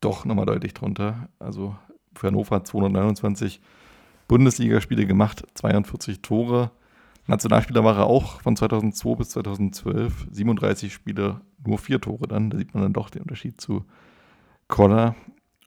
doch 0.00 0.24
nochmal 0.24 0.46
deutlich 0.46 0.74
drunter. 0.74 1.28
Also 1.38 1.76
für 2.14 2.28
Hannover 2.28 2.62
229 2.62 3.60
Bundesligaspiele 4.28 5.06
gemacht, 5.06 5.44
42 5.54 6.22
Tore. 6.22 6.70
Nationalspieler 7.26 7.84
war 7.84 7.96
er 7.96 8.06
auch 8.06 8.40
von 8.42 8.54
2002 8.54 9.14
bis 9.16 9.30
2012, 9.30 10.28
37 10.30 10.92
Spiele, 10.92 11.40
nur 11.64 11.78
vier 11.78 12.00
Tore 12.00 12.28
dann. 12.28 12.50
Da 12.50 12.58
sieht 12.58 12.74
man 12.74 12.82
dann 12.82 12.92
doch 12.92 13.10
den 13.10 13.22
Unterschied 13.22 13.60
zu 13.60 13.84
Koller. 14.68 15.14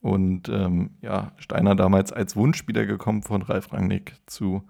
Und 0.07 0.47
ähm, 0.47 0.91
ja, 1.01 1.33
Steiner 1.35 1.75
damals 1.75 2.13
als 2.13 2.37
Wunschspieler 2.37 2.85
gekommen 2.85 3.23
von 3.23 3.41
Ralf 3.41 3.73
Rangnick 3.73 4.15
zu 4.25 4.63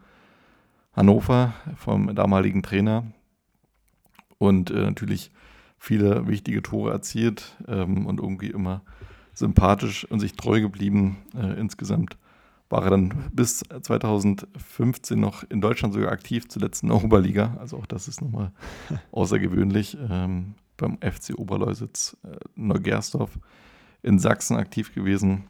Hannover, 0.93 1.53
vom 1.75 2.15
damaligen 2.15 2.63
Trainer. 2.63 3.03
Und 4.39 4.71
äh, 4.71 4.81
natürlich 4.81 5.29
viele 5.77 6.27
wichtige 6.27 6.63
Tore 6.63 6.91
erzielt 6.91 7.55
ähm, 7.67 8.07
und 8.07 8.19
irgendwie 8.19 8.49
immer 8.49 8.81
sympathisch 9.35 10.05
und 10.05 10.19
sich 10.19 10.33
treu 10.33 10.59
geblieben 10.59 11.17
äh, 11.35 11.59
insgesamt 11.59 12.17
war 12.69 12.83
er 12.83 12.89
dann 12.89 13.29
bis 13.31 13.59
2015 13.81 15.19
noch 15.19 15.43
in 15.49 15.61
Deutschland 15.61 15.93
sogar 15.93 16.11
aktiv, 16.11 16.49
zuletzt 16.49 16.83
in 16.83 16.89
der 16.89 17.01
Oberliga. 17.01 17.55
Also 17.59 17.77
auch 17.77 17.85
das 17.85 18.07
ist 18.07 18.21
nochmal 18.21 18.51
außergewöhnlich. 19.11 19.97
Ähm, 20.09 20.55
beim 20.75 20.97
FC 20.97 21.37
Oberleusitz 21.37 22.17
äh, 22.23 22.35
Neugersdorf 22.55 23.39
in 24.07 24.19
Sachsen 24.19 24.57
aktiv 24.57 24.95
gewesen. 24.95 25.47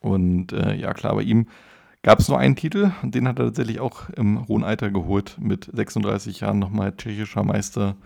Und 0.00 0.52
äh, 0.52 0.74
ja, 0.74 0.92
klar, 0.92 1.14
bei 1.14 1.22
ihm 1.22 1.48
gab 2.02 2.20
es 2.20 2.28
nur 2.28 2.38
einen 2.38 2.54
Titel 2.54 2.92
und 3.02 3.14
den 3.14 3.26
hat 3.26 3.38
er 3.38 3.46
tatsächlich 3.46 3.80
auch 3.80 4.08
im 4.10 4.46
hohen 4.46 4.62
Alter 4.62 4.90
geholt. 4.90 5.36
Mit 5.40 5.68
36 5.72 6.40
Jahren 6.40 6.58
nochmal 6.58 6.94
tschechischer 6.96 7.42
Meister 7.42 7.96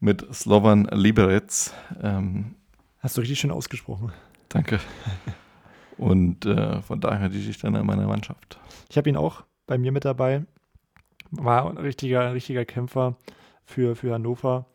mit 0.00 0.26
Slovan 0.34 0.88
Liberec. 0.92 1.70
Ähm, 2.02 2.54
Hast 3.00 3.16
du 3.16 3.20
richtig 3.20 3.38
schön 3.38 3.50
ausgesprochen. 3.50 4.12
Danke. 4.48 4.80
Und 5.98 6.46
äh, 6.46 6.80
von 6.82 7.00
daher 7.00 7.28
die 7.28 7.40
sich 7.40 7.58
dann 7.58 7.74
in 7.74 7.86
meiner 7.86 8.06
Mannschaft. 8.06 8.58
Ich 8.88 8.96
habe 8.96 9.08
ihn 9.08 9.16
auch 9.16 9.44
bei 9.66 9.78
mir 9.78 9.92
mit 9.92 10.04
dabei. 10.04 10.44
War 11.30 11.68
ein 11.68 11.76
richtiger, 11.76 12.32
richtiger 12.32 12.64
Kämpfer 12.64 13.16
für, 13.64 13.94
für 13.94 14.14
Hannover. 14.14 14.66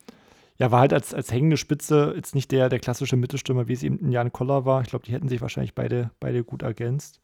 Ja, 0.57 0.71
war 0.71 0.81
halt 0.81 0.93
als, 0.93 1.13
als 1.13 1.31
hängende 1.31 1.57
Spitze 1.57 2.13
jetzt 2.15 2.35
nicht 2.35 2.51
der, 2.51 2.69
der 2.69 2.79
klassische 2.79 3.15
Mittelstürmer, 3.15 3.67
wie 3.67 3.73
es 3.73 3.83
eben 3.83 4.11
Jan 4.11 4.31
Koller 4.31 4.65
war. 4.65 4.81
Ich 4.81 4.89
glaube, 4.89 5.05
die 5.05 5.11
hätten 5.11 5.27
sich 5.27 5.41
wahrscheinlich 5.41 5.73
beide, 5.73 6.11
beide 6.19 6.43
gut 6.43 6.61
ergänzt. 6.61 7.21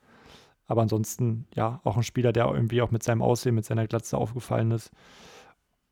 Aber 0.65 0.81
ansonsten, 0.81 1.47
ja, 1.55 1.79
auch 1.83 1.97
ein 1.97 2.03
Spieler, 2.03 2.31
der 2.31 2.45
irgendwie 2.45 2.81
auch 2.81 2.91
mit 2.91 3.03
seinem 3.03 3.21
Aussehen, 3.21 3.55
mit 3.55 3.65
seiner 3.65 3.87
Glatze 3.87 4.17
aufgefallen 4.17 4.71
ist. 4.71 4.91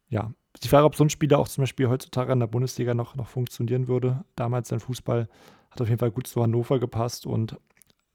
Ja, 0.09 0.31
die 0.63 0.67
Frage, 0.67 0.85
ob 0.85 0.95
so 0.95 1.03
ein 1.03 1.09
Spieler 1.09 1.39
auch 1.39 1.47
zum 1.47 1.63
Beispiel 1.63 1.89
heutzutage 1.89 2.31
in 2.31 2.39
der 2.39 2.47
Bundesliga 2.47 2.93
noch, 2.93 3.15
noch 3.15 3.27
funktionieren 3.27 3.87
würde. 3.87 4.23
Damals 4.35 4.69
sein 4.69 4.79
Fußball 4.79 5.27
hat 5.71 5.81
auf 5.81 5.87
jeden 5.87 5.99
Fall 5.99 6.11
gut 6.11 6.27
zu 6.27 6.41
Hannover 6.41 6.79
gepasst 6.79 7.25
und 7.25 7.57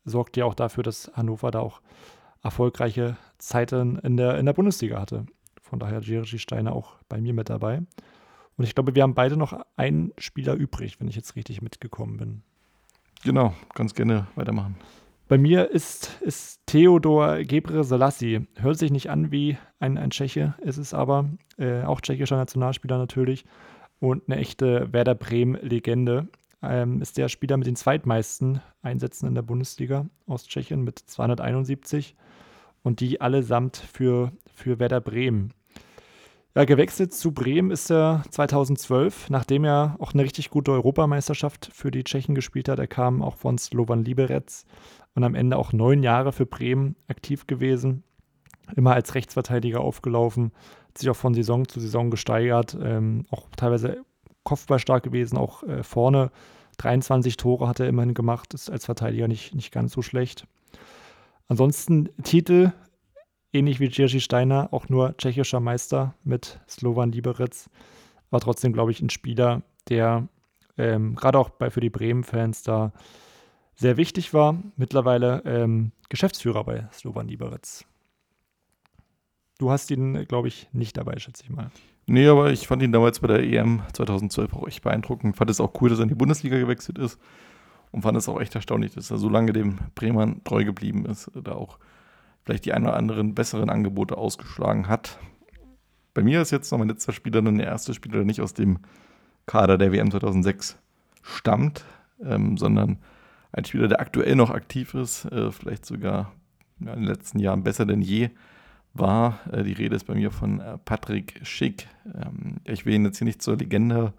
sorgt 0.05 0.37
ja 0.37 0.45
auch 0.45 0.55
dafür, 0.55 0.83
dass 0.83 1.11
Hannover 1.15 1.51
da 1.51 1.61
auch 1.61 1.81
erfolgreiche 2.43 3.17
Zeiten 3.39 3.99
in 3.99 4.17
der, 4.17 4.39
in 4.39 4.47
der 4.47 4.53
Bundesliga 4.53 5.01
hatte. 5.01 5.27
Von 5.61 5.79
daher 5.79 6.01
Jerzy 6.01 6.39
Steiner 6.39 6.75
auch 6.75 6.97
bei 7.09 7.21
mir 7.21 7.35
mit 7.35 7.51
dabei. 7.51 7.83
Und 8.57 8.65
ich 8.65 8.75
glaube, 8.75 8.95
wir 8.95 9.03
haben 9.03 9.15
beide 9.15 9.37
noch 9.37 9.59
einen 9.77 10.13
Spieler 10.19 10.55
übrig, 10.55 11.01
wenn 11.01 11.09
ich 11.09 11.17
jetzt 11.17 11.37
richtig 11.37 11.63
mitgekommen 11.63 12.17
bin. 12.17 12.43
Genau, 13.25 13.55
ganz 13.75 13.95
gerne 13.95 14.27
weitermachen. 14.35 14.77
Bei 15.29 15.39
mir 15.39 15.71
ist, 15.71 16.21
ist 16.21 16.61
Theodor 16.67 17.43
Gebre 17.45 17.85
Selassie. 17.85 18.47
Hört 18.57 18.79
sich 18.79 18.91
nicht 18.91 19.09
an 19.09 19.31
wie 19.31 19.57
ein, 19.81 19.97
ein 19.97 20.11
Tscheche, 20.11 20.55
ist 20.61 20.77
es 20.77 20.93
aber. 20.93 21.31
Äh, 21.57 21.85
auch 21.85 22.01
tschechischer 22.01 22.37
Nationalspieler 22.37 22.99
natürlich. 22.99 23.45
Und 23.99 24.25
eine 24.29 24.39
echte 24.39 24.93
Werder 24.93 25.15
Bremen-Legende 25.15 26.29
ähm, 26.63 27.01
ist 27.01 27.17
der 27.17 27.29
Spieler 27.29 27.57
mit 27.57 27.67
den 27.67 27.77
zweitmeisten 27.77 28.61
Einsätzen 28.83 29.27
in 29.27 29.35
der 29.35 29.43
Bundesliga 29.43 30.07
aus 30.27 30.47
Tschechien 30.47 30.83
mit 30.83 30.99
271 30.99 32.15
und 32.83 33.01
die 33.01 33.21
allesamt 33.21 33.77
für, 33.77 34.33
für 34.55 34.79
Werder 34.79 35.01
Bremen. 35.01 35.55
Ja, 36.55 36.67
gewechselt 36.67 37.15
zu 37.15 37.33
Bremen 37.33 37.71
ist 37.71 37.91
er 37.91 38.25
2012, 38.29 39.31
nachdem 39.31 39.65
er 39.65 39.97
auch 40.01 40.13
eine 40.13 40.23
richtig 40.23 40.51
gute 40.51 40.73
Europameisterschaft 40.73 41.71
für 41.73 41.91
die 41.91 42.05
Tschechen 42.05 42.35
gespielt 42.35 42.69
hat. 42.69 42.79
Er 42.79 42.87
kam 42.87 43.23
auch 43.23 43.37
von 43.37 43.57
Slovan 43.57 44.05
Liberec 44.05 44.51
und 45.15 45.25
am 45.25 45.35
Ende 45.35 45.57
auch 45.57 45.73
neun 45.73 46.03
Jahre 46.03 46.31
für 46.31 46.45
Bremen 46.45 46.95
aktiv 47.09 47.47
gewesen. 47.47 48.05
Immer 48.77 48.93
als 48.93 49.15
Rechtsverteidiger 49.15 49.81
aufgelaufen, 49.81 50.53
hat 50.89 50.99
sich 50.99 51.09
auch 51.09 51.17
von 51.17 51.33
Saison 51.33 51.67
zu 51.67 51.81
Saison 51.81 52.11
gesteigert, 52.11 52.77
ähm, 52.83 53.25
auch 53.31 53.47
teilweise 53.57 54.05
kopfballstark 54.45 55.03
gewesen, 55.03 55.39
auch 55.39 55.63
äh, 55.63 55.83
vorne. 55.83 56.31
23 56.77 57.39
Tore 57.39 57.67
hat 57.67 57.81
er 57.81 57.89
immerhin 57.89 58.13
gemacht, 58.13 58.53
ist 58.53 58.71
als 58.71 58.85
Verteidiger 58.85 59.27
nicht, 59.27 59.55
nicht 59.55 59.73
ganz 59.73 59.93
so 59.93 60.03
schlecht. 60.03 60.47
Ansonsten 61.49 62.11
Titel, 62.23 62.73
ähnlich 63.53 63.81
wie 63.81 63.89
Jerzy 63.91 64.21
Steiner, 64.21 64.69
auch 64.73 64.89
nur 64.89 65.17
tschechischer 65.17 65.61
Meister 65.61 66.15
mit 66.25 66.61
Slovan 66.69 67.13
Liberec. 67.13 67.69
War 68.31 68.41
trotzdem, 68.41 68.73
glaube 68.73 68.91
ich, 68.91 69.01
ein 69.01 69.11
Spieler, 69.11 69.63
der 69.89 70.29
ähm, 70.79 71.15
gerade 71.15 71.39
auch 71.39 71.51
bei, 71.51 71.71
für 71.71 71.81
die 71.81 71.91
Bremen-Fans 71.91 72.63
da 72.63 72.93
sehr 73.75 73.97
wichtig 73.97 74.33
war. 74.33 74.63
Mittlerweile 74.77 75.43
ähm, 75.45 75.93
Geschäftsführer 76.09 76.65
bei 76.65 76.89
Slovan 76.93 77.29
Liberec. 77.29 77.85
Du 79.59 79.71
hast 79.71 79.91
ihn, 79.91 80.27
glaube 80.27 80.49
ich, 80.49 80.69
nicht 80.73 80.97
dabei, 80.97 81.19
schätze 81.19 81.45
ich 81.45 81.51
mal. 81.51 81.71
Nee, 82.07 82.27
aber 82.27 82.51
ich 82.51 82.67
fand 82.67 82.83
ihn 82.83 82.91
damals 82.91 83.21
bei 83.21 83.29
der 83.29 83.43
EM 83.45 83.83
2012 83.93 84.55
auch 84.55 84.67
echt 84.67 84.83
beeindruckend. 84.83 85.37
Fand 85.37 85.51
es 85.51 85.61
auch 85.61 85.73
cool, 85.81 85.89
dass 85.89 86.01
er 86.01 86.05
in 86.05 86.09
die 86.09 86.15
Bundesliga 86.15 86.59
gewechselt 86.59 86.99
ist. 86.99 87.19
Und 87.93 88.03
fand 88.03 88.17
es 88.17 88.29
auch 88.29 88.41
echt 88.41 88.55
erstaunlich, 88.55 88.95
dass 88.95 89.11
er 89.11 89.19
so 89.19 89.29
lange 89.29 89.53
dem 89.53 89.79
Bremern 89.95 90.43
treu 90.45 90.65
geblieben 90.65 91.05
ist, 91.05 91.31
da 91.35 91.53
auch 91.53 91.79
vielleicht 92.45 92.65
die 92.65 92.73
ein 92.73 92.85
oder 92.85 92.97
anderen 92.97 93.35
besseren 93.35 93.71
Angebote 93.71 94.17
ausgeschlagen 94.17 94.89
hat. 94.89 95.19
Bei 96.15 96.23
mir 96.23 96.43
ist 96.43 96.51
jetzt 96.51 96.71
noch 96.71 96.79
mein 96.79 96.89
letzter 96.89 97.13
Spieler 97.13 97.43
dann 97.43 97.59
der 97.59 97.67
erste 97.67 97.95
Spieler, 97.95 98.17
der 98.17 98.25
nicht 98.25 98.41
aus 98.41 98.55
dem 98.55 98.81
Kader 99.47 99.79
der 99.79 99.93
WM 99.93 100.11
2006 100.11 100.79
stammt, 101.23 101.85
ähm, 102.23 102.57
sondern 102.57 102.99
ein 103.53 103.65
Spieler, 103.65 103.89
der 103.89 104.01
aktuell 104.01 104.37
noch 104.37 104.51
aktiv 104.51 104.95
ist, 104.95 105.25
äh, 105.27 105.51
vielleicht 105.51 105.87
sogar 105.87 106.33
in 106.81 106.87
den 106.87 107.05
letzten 107.05 107.39
Jahren 107.39 107.63
besser 107.63 107.87
denn 107.87 108.03
je 108.03 108.31
war. 108.95 109.41
Äh, 109.51 109.63
die 109.65 109.73
Rede 109.73 109.97
ist 109.97 110.05
bei 110.05 110.15
mir 110.15 110.31
von 110.31 110.61
äh, 110.61 110.79
Patrick 110.79 111.41
Schick. 111.43 111.89
Ähm, 112.07 112.57
ich 112.65 112.87
will 112.87 112.95
ihn 112.95 113.05
jetzt 113.05 113.19
hier 113.19 113.27
nicht 113.27 113.43
zur 113.43 113.57
Legende 113.57 114.13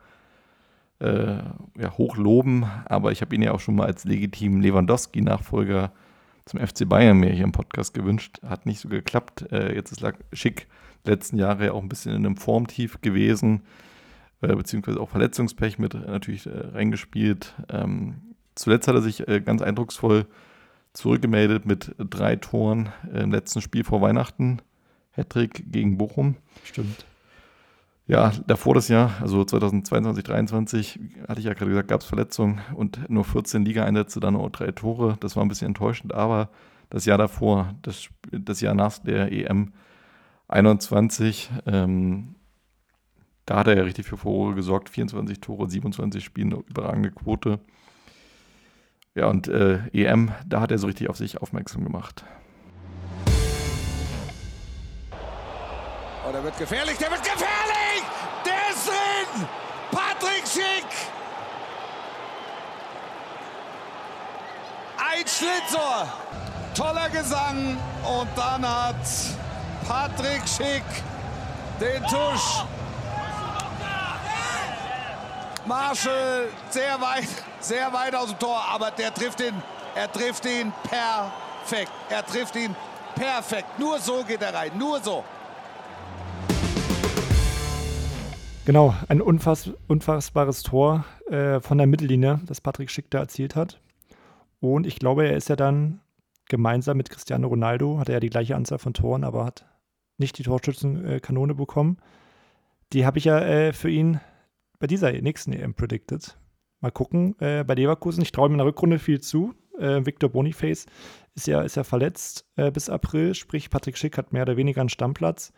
äh, 0.99 1.37
ja, 1.77 1.91
hochloben, 1.97 2.65
aber 2.85 3.11
ich 3.11 3.21
habe 3.21 3.35
ihn 3.35 3.41
ja 3.41 3.51
auch 3.51 3.59
schon 3.59 3.75
mal 3.75 3.87
als 3.87 4.05
legitimen 4.05 4.61
Lewandowski-Nachfolger 4.61 5.91
zum 6.45 6.59
FC 6.59 6.87
Bayern 6.87 7.17
mir 7.17 7.31
hier 7.31 7.43
im 7.43 7.51
Podcast 7.51 7.93
gewünscht. 7.93 8.39
Hat 8.43 8.65
nicht 8.65 8.79
so 8.79 8.89
geklappt. 8.89 9.51
Äh, 9.51 9.75
jetzt 9.75 9.91
ist 9.91 10.03
Schick 10.33 10.67
letzten 11.05 11.37
Jahre 11.37 11.65
ja 11.65 11.71
auch 11.73 11.81
ein 11.81 11.89
bisschen 11.89 12.15
in 12.15 12.25
einem 12.25 12.37
Formtief 12.37 13.01
gewesen, 13.01 13.63
äh, 14.41 14.55
beziehungsweise 14.55 14.99
auch 14.99 15.09
Verletzungspech 15.09 15.79
mit 15.79 15.93
natürlich 15.93 16.45
äh, 16.45 16.51
reingespielt. 16.73 17.53
Ähm, 17.69 18.35
zuletzt 18.55 18.87
hat 18.87 18.95
er 18.95 19.01
sich 19.01 19.23
ganz 19.45 19.61
eindrucksvoll 19.61 20.25
zurückgemeldet 20.93 21.65
mit 21.65 21.95
drei 21.97 22.35
Toren 22.35 22.89
im 23.11 23.31
letzten 23.31 23.61
Spiel 23.61 23.83
vor 23.83 24.01
Weihnachten. 24.01 24.61
Hattrick 25.11 25.71
gegen 25.71 25.97
Bochum. 25.97 26.35
Stimmt. 26.63 27.05
Ja, 28.05 28.33
davor 28.47 28.75
das 28.75 28.89
Jahr, 28.89 29.11
also 29.21 29.45
2022, 29.45 30.25
2023, 30.25 30.99
hatte 31.27 31.39
ich 31.39 31.45
ja 31.45 31.53
gerade 31.53 31.69
gesagt, 31.69 31.87
gab 31.87 32.01
es 32.01 32.07
Verletzungen 32.07 32.59
und 32.75 33.09
nur 33.09 33.23
14 33.23 33.63
Liga-Einsätze, 33.63 34.19
dann 34.19 34.33
nur 34.33 34.49
drei 34.49 34.71
Tore. 34.71 35.15
Das 35.21 35.35
war 35.37 35.43
ein 35.43 35.47
bisschen 35.47 35.67
enttäuschend, 35.67 36.13
aber 36.13 36.49
das 36.89 37.05
Jahr 37.05 37.17
davor, 37.17 37.73
das, 37.81 38.09
das 38.31 38.59
Jahr 38.59 38.75
nach 38.75 38.99
der 38.99 39.31
EM 39.31 39.71
21, 40.49 41.49
ähm, 41.65 42.35
da 43.45 43.57
hat 43.57 43.67
er 43.67 43.77
ja 43.77 43.83
richtig 43.83 44.05
für 44.05 44.17
Furore 44.17 44.55
gesorgt. 44.55 44.89
24 44.89 45.39
Tore, 45.39 45.69
27 45.69 46.23
Spiele, 46.23 46.63
überragende 46.67 47.11
Quote. 47.11 47.59
Ja, 49.15 49.27
und 49.27 49.47
äh, 49.47 49.79
EM, 49.93 50.31
da 50.45 50.61
hat 50.61 50.71
er 50.71 50.77
so 50.77 50.87
richtig 50.87 51.09
auf 51.09 51.17
sich 51.17 51.41
aufmerksam 51.41 51.83
gemacht. 51.83 52.23
Oh, 56.25 56.31
der 56.31 56.43
wird 56.43 56.57
gefährlich, 56.57 56.97
der 56.97 57.11
wird 57.11 57.23
gefährlich! 57.23 58.03
Der 58.45 58.69
ist 58.71 58.87
drin! 58.87 59.47
Patrick 59.91 60.47
Schick! 60.47 60.85
Ein 65.15 65.27
Schlitzohr! 65.27 66.07
Toller 66.73 67.07
Gesang 67.09 67.77
und 68.03 68.27
dann 68.35 68.67
hat 68.67 68.95
Patrick 69.87 70.41
Schick 70.47 70.83
den 71.79 72.01
Tusch. 72.03 72.63
Marshall 75.67 76.47
sehr 76.71 76.99
weit, 76.99 77.27
sehr 77.59 77.93
weit 77.93 78.15
aus 78.15 78.29
dem 78.29 78.39
Tor, 78.39 78.59
aber 78.73 78.89
der 78.89 79.13
trifft 79.13 79.39
ihn, 79.41 79.53
er 79.95 80.11
trifft 80.11 80.45
ihn 80.45 80.73
perfekt. 80.89 81.91
Er 82.09 82.25
trifft 82.25 82.55
ihn 82.55 82.75
perfekt. 83.13 83.67
Nur 83.77 83.99
so 83.99 84.23
geht 84.23 84.41
er 84.41 84.53
rein, 84.53 84.71
nur 84.79 84.99
so. 84.99 85.23
Genau, 88.65 88.95
ein 89.09 89.21
unfass, 89.21 89.69
unfassbares 89.87 90.63
Tor 90.63 91.05
äh, 91.29 91.59
von 91.59 91.77
der 91.77 91.85
Mittellinie, 91.85 92.39
das 92.47 92.61
Patrick 92.61 92.89
Schick 92.89 93.11
da 93.11 93.19
erzielt 93.19 93.55
hat. 93.55 93.79
Und 94.63 94.87
ich 94.87 94.97
glaube, 94.97 95.27
er 95.27 95.35
ist 95.35 95.49
ja 95.49 95.57
dann 95.57 95.99
gemeinsam 96.47 96.95
mit 96.95 97.09
Cristiano 97.09 97.49
Ronaldo, 97.49 97.99
hat 97.99 98.07
er 98.07 98.13
ja 98.13 98.19
die 98.21 98.29
gleiche 98.29 98.55
Anzahl 98.55 98.77
von 98.77 98.93
Toren, 98.93 99.25
aber 99.25 99.43
hat 99.43 99.65
nicht 100.17 100.37
die 100.37 100.43
Torschützenkanone 100.43 101.53
bekommen. 101.53 101.97
Die 102.93 103.05
habe 103.05 103.17
ich 103.17 103.25
ja 103.25 103.41
äh, 103.41 103.73
für 103.73 103.89
ihn 103.89 104.21
bei 104.79 104.87
dieser 104.87 105.11
nächsten 105.11 105.51
EM 105.51 105.73
predicted. 105.73 106.37
Mal 106.79 106.91
gucken. 106.91 107.35
Äh, 107.41 107.65
bei 107.65 107.73
Leverkusen, 107.73 108.21
ich 108.21 108.31
traue 108.31 108.47
ihm 108.47 108.53
in 108.53 108.59
der 108.59 108.67
Rückrunde 108.67 108.99
viel 108.99 109.19
zu. 109.19 109.53
Äh, 109.77 110.05
Victor 110.05 110.29
Boniface 110.29 110.85
ist 111.35 111.47
ja, 111.47 111.61
ist 111.61 111.75
ja 111.75 111.83
verletzt 111.83 112.45
äh, 112.55 112.71
bis 112.71 112.89
April, 112.89 113.35
sprich 113.35 113.69
Patrick 113.69 113.97
Schick 113.97 114.17
hat 114.17 114.31
mehr 114.31 114.43
oder 114.43 114.55
weniger 114.55 114.79
einen 114.79 114.87
Stammplatz. 114.87 115.51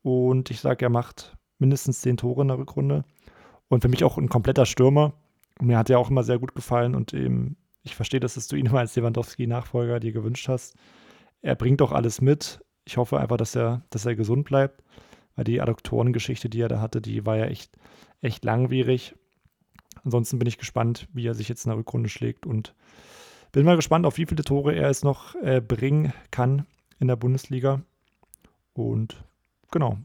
Und 0.00 0.50
ich 0.50 0.60
sage, 0.60 0.86
er 0.86 0.90
macht 0.90 1.36
mindestens 1.58 2.00
zehn 2.00 2.16
Tore 2.16 2.40
in 2.40 2.48
der 2.48 2.56
Rückrunde. 2.56 3.04
Und 3.68 3.82
für 3.82 3.88
mich 3.88 4.02
auch 4.02 4.16
ein 4.16 4.30
kompletter 4.30 4.64
Stürmer. 4.64 5.12
Mir 5.60 5.76
hat 5.76 5.90
er 5.90 5.98
auch 5.98 6.08
immer 6.08 6.22
sehr 6.22 6.38
gut 6.38 6.54
gefallen 6.54 6.94
und 6.94 7.12
eben, 7.12 7.58
ich 7.86 7.94
verstehe, 7.96 8.20
dass 8.20 8.34
du 8.48 8.56
ihn 8.56 8.66
immer 8.66 8.78
als 8.80 8.96
Lewandowski-Nachfolger 8.96 10.00
dir 10.00 10.12
gewünscht 10.12 10.48
hast. 10.48 10.74
Er 11.42 11.54
bringt 11.54 11.80
doch 11.80 11.92
alles 11.92 12.20
mit. 12.20 12.60
Ich 12.84 12.96
hoffe 12.96 13.18
einfach, 13.18 13.36
dass 13.36 13.54
er, 13.54 13.82
dass 13.90 14.06
er 14.06 14.16
gesund 14.16 14.44
bleibt, 14.44 14.82
weil 15.34 15.44
die 15.44 15.60
Adduktorengeschichte, 15.60 16.48
die 16.48 16.60
er 16.60 16.68
da 16.68 16.80
hatte, 16.80 17.00
die 17.00 17.24
war 17.26 17.36
ja 17.36 17.46
echt, 17.46 17.76
echt 18.20 18.44
langwierig. 18.44 19.14
Ansonsten 20.04 20.38
bin 20.38 20.48
ich 20.48 20.58
gespannt, 20.58 21.08
wie 21.12 21.26
er 21.26 21.34
sich 21.34 21.48
jetzt 21.48 21.64
in 21.64 21.70
der 21.70 21.78
Rückrunde 21.78 22.08
schlägt 22.08 22.46
und 22.46 22.74
bin 23.52 23.64
mal 23.64 23.76
gespannt, 23.76 24.06
auf 24.06 24.18
wie 24.18 24.26
viele 24.26 24.44
Tore 24.44 24.74
er 24.74 24.90
es 24.90 25.02
noch 25.02 25.34
äh, 25.36 25.60
bringen 25.60 26.12
kann 26.30 26.66
in 26.98 27.08
der 27.08 27.16
Bundesliga. 27.16 27.82
Und 28.72 29.24
genau, 29.70 29.98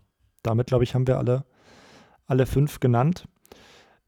damit, 0.44 0.68
glaube 0.68 0.84
ich, 0.84 0.96
haben 0.96 1.08
wir 1.08 1.18
alle, 1.18 1.46
alle 2.28 2.46
fünf 2.46 2.80
genannt. 2.80 3.28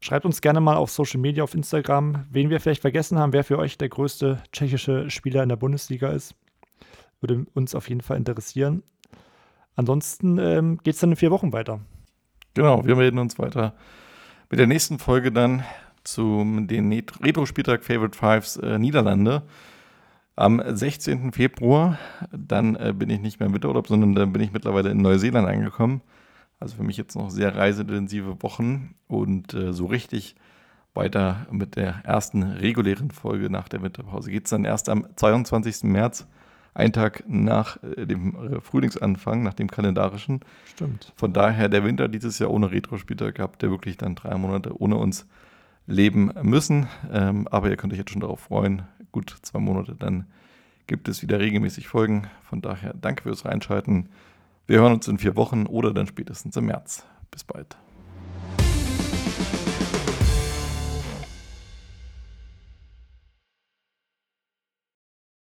Schreibt 0.04 0.26
uns 0.26 0.42
gerne 0.42 0.60
mal 0.60 0.76
auf 0.76 0.90
Social 0.90 1.18
Media, 1.18 1.42
auf 1.42 1.54
Instagram, 1.54 2.26
wen 2.30 2.50
wir 2.50 2.60
vielleicht 2.60 2.82
vergessen 2.82 3.18
haben, 3.18 3.32
wer 3.32 3.42
für 3.42 3.58
euch 3.58 3.78
der 3.78 3.88
größte 3.88 4.42
tschechische 4.52 5.08
Spieler 5.08 5.42
in 5.42 5.48
der 5.48 5.56
Bundesliga 5.56 6.10
ist. 6.10 6.34
Würde 7.22 7.46
uns 7.54 7.74
auf 7.74 7.88
jeden 7.88 8.02
Fall 8.02 8.18
interessieren. 8.18 8.82
Ansonsten 9.76 10.36
ähm, 10.36 10.76
geht 10.82 10.92
es 10.92 11.00
dann 11.00 11.12
in 11.12 11.16
vier 11.16 11.30
Wochen 11.30 11.54
weiter. 11.54 11.80
Genau, 12.52 12.84
wir 12.84 12.96
melden 12.96 13.18
uns 13.18 13.38
weiter 13.38 13.72
mit 14.50 14.60
der 14.60 14.66
nächsten 14.66 14.98
Folge 14.98 15.32
dann 15.32 15.64
zum 16.02 16.66
den 16.66 16.92
Retro-Spieltag 16.92 17.82
Favorite 17.82 18.18
Fives 18.18 18.58
äh, 18.58 18.78
Niederlande. 18.78 19.44
Am 20.36 20.62
16. 20.62 21.32
Februar, 21.32 21.98
dann 22.30 22.76
äh, 22.76 22.92
bin 22.94 23.08
ich 23.08 23.20
nicht 23.20 23.40
mehr 23.40 23.46
im 23.46 23.54
Winterurlaub, 23.54 23.88
sondern 23.88 24.14
dann 24.14 24.34
bin 24.34 24.42
ich 24.42 24.52
mittlerweile 24.52 24.90
in 24.90 24.98
Neuseeland 24.98 25.48
angekommen. 25.48 26.02
Also 26.60 26.76
für 26.76 26.82
mich 26.82 26.96
jetzt 26.96 27.16
noch 27.16 27.30
sehr 27.30 27.54
reiseintensive 27.56 28.42
Wochen 28.42 28.94
und 29.06 29.54
äh, 29.54 29.72
so 29.72 29.86
richtig 29.86 30.36
weiter 30.94 31.46
mit 31.50 31.76
der 31.76 32.02
ersten 32.04 32.42
regulären 32.42 33.10
Folge 33.10 33.50
nach 33.50 33.68
der 33.68 33.82
Winterpause. 33.82 34.30
Geht 34.30 34.44
es 34.44 34.50
dann 34.50 34.64
erst 34.64 34.88
am 34.88 35.06
22. 35.16 35.84
März, 35.84 36.26
einen 36.72 36.92
Tag 36.92 37.24
nach 37.26 37.82
äh, 37.82 38.06
dem 38.06 38.34
äh, 38.34 38.60
Frühlingsanfang, 38.60 39.42
nach 39.42 39.54
dem 39.54 39.70
kalendarischen. 39.70 40.40
Stimmt. 40.66 41.12
Von 41.16 41.32
daher 41.32 41.68
der 41.68 41.84
Winter 41.84 42.08
dieses 42.08 42.38
Jahr 42.38 42.50
ohne 42.50 42.70
Retro-Spieltag 42.70 43.36
gehabt, 43.36 43.62
der 43.62 43.70
wirklich 43.70 43.96
dann 43.96 44.14
drei 44.14 44.36
Monate 44.36 44.80
ohne 44.80 44.96
uns 44.96 45.26
leben 45.86 46.32
müssen. 46.42 46.88
Ähm, 47.12 47.46
aber 47.48 47.70
ihr 47.70 47.76
könnt 47.76 47.92
euch 47.92 47.98
jetzt 47.98 48.10
schon 48.10 48.20
darauf 48.20 48.40
freuen. 48.40 48.82
Gut 49.12 49.36
zwei 49.42 49.60
Monate, 49.60 49.94
dann 49.94 50.26
gibt 50.86 51.08
es 51.08 51.22
wieder 51.22 51.38
regelmäßig 51.40 51.88
Folgen. 51.88 52.26
Von 52.42 52.60
daher 52.60 52.94
danke 52.94 53.22
fürs 53.24 53.44
Reinschalten. 53.44 54.08
Wir 54.66 54.80
hören 54.80 54.94
uns 54.94 55.08
in 55.08 55.18
vier 55.18 55.36
Wochen 55.36 55.66
oder 55.66 55.92
dann 55.92 56.06
spätestens 56.06 56.56
im 56.56 56.66
März. 56.66 57.04
Bis 57.30 57.44
bald. 57.44 57.76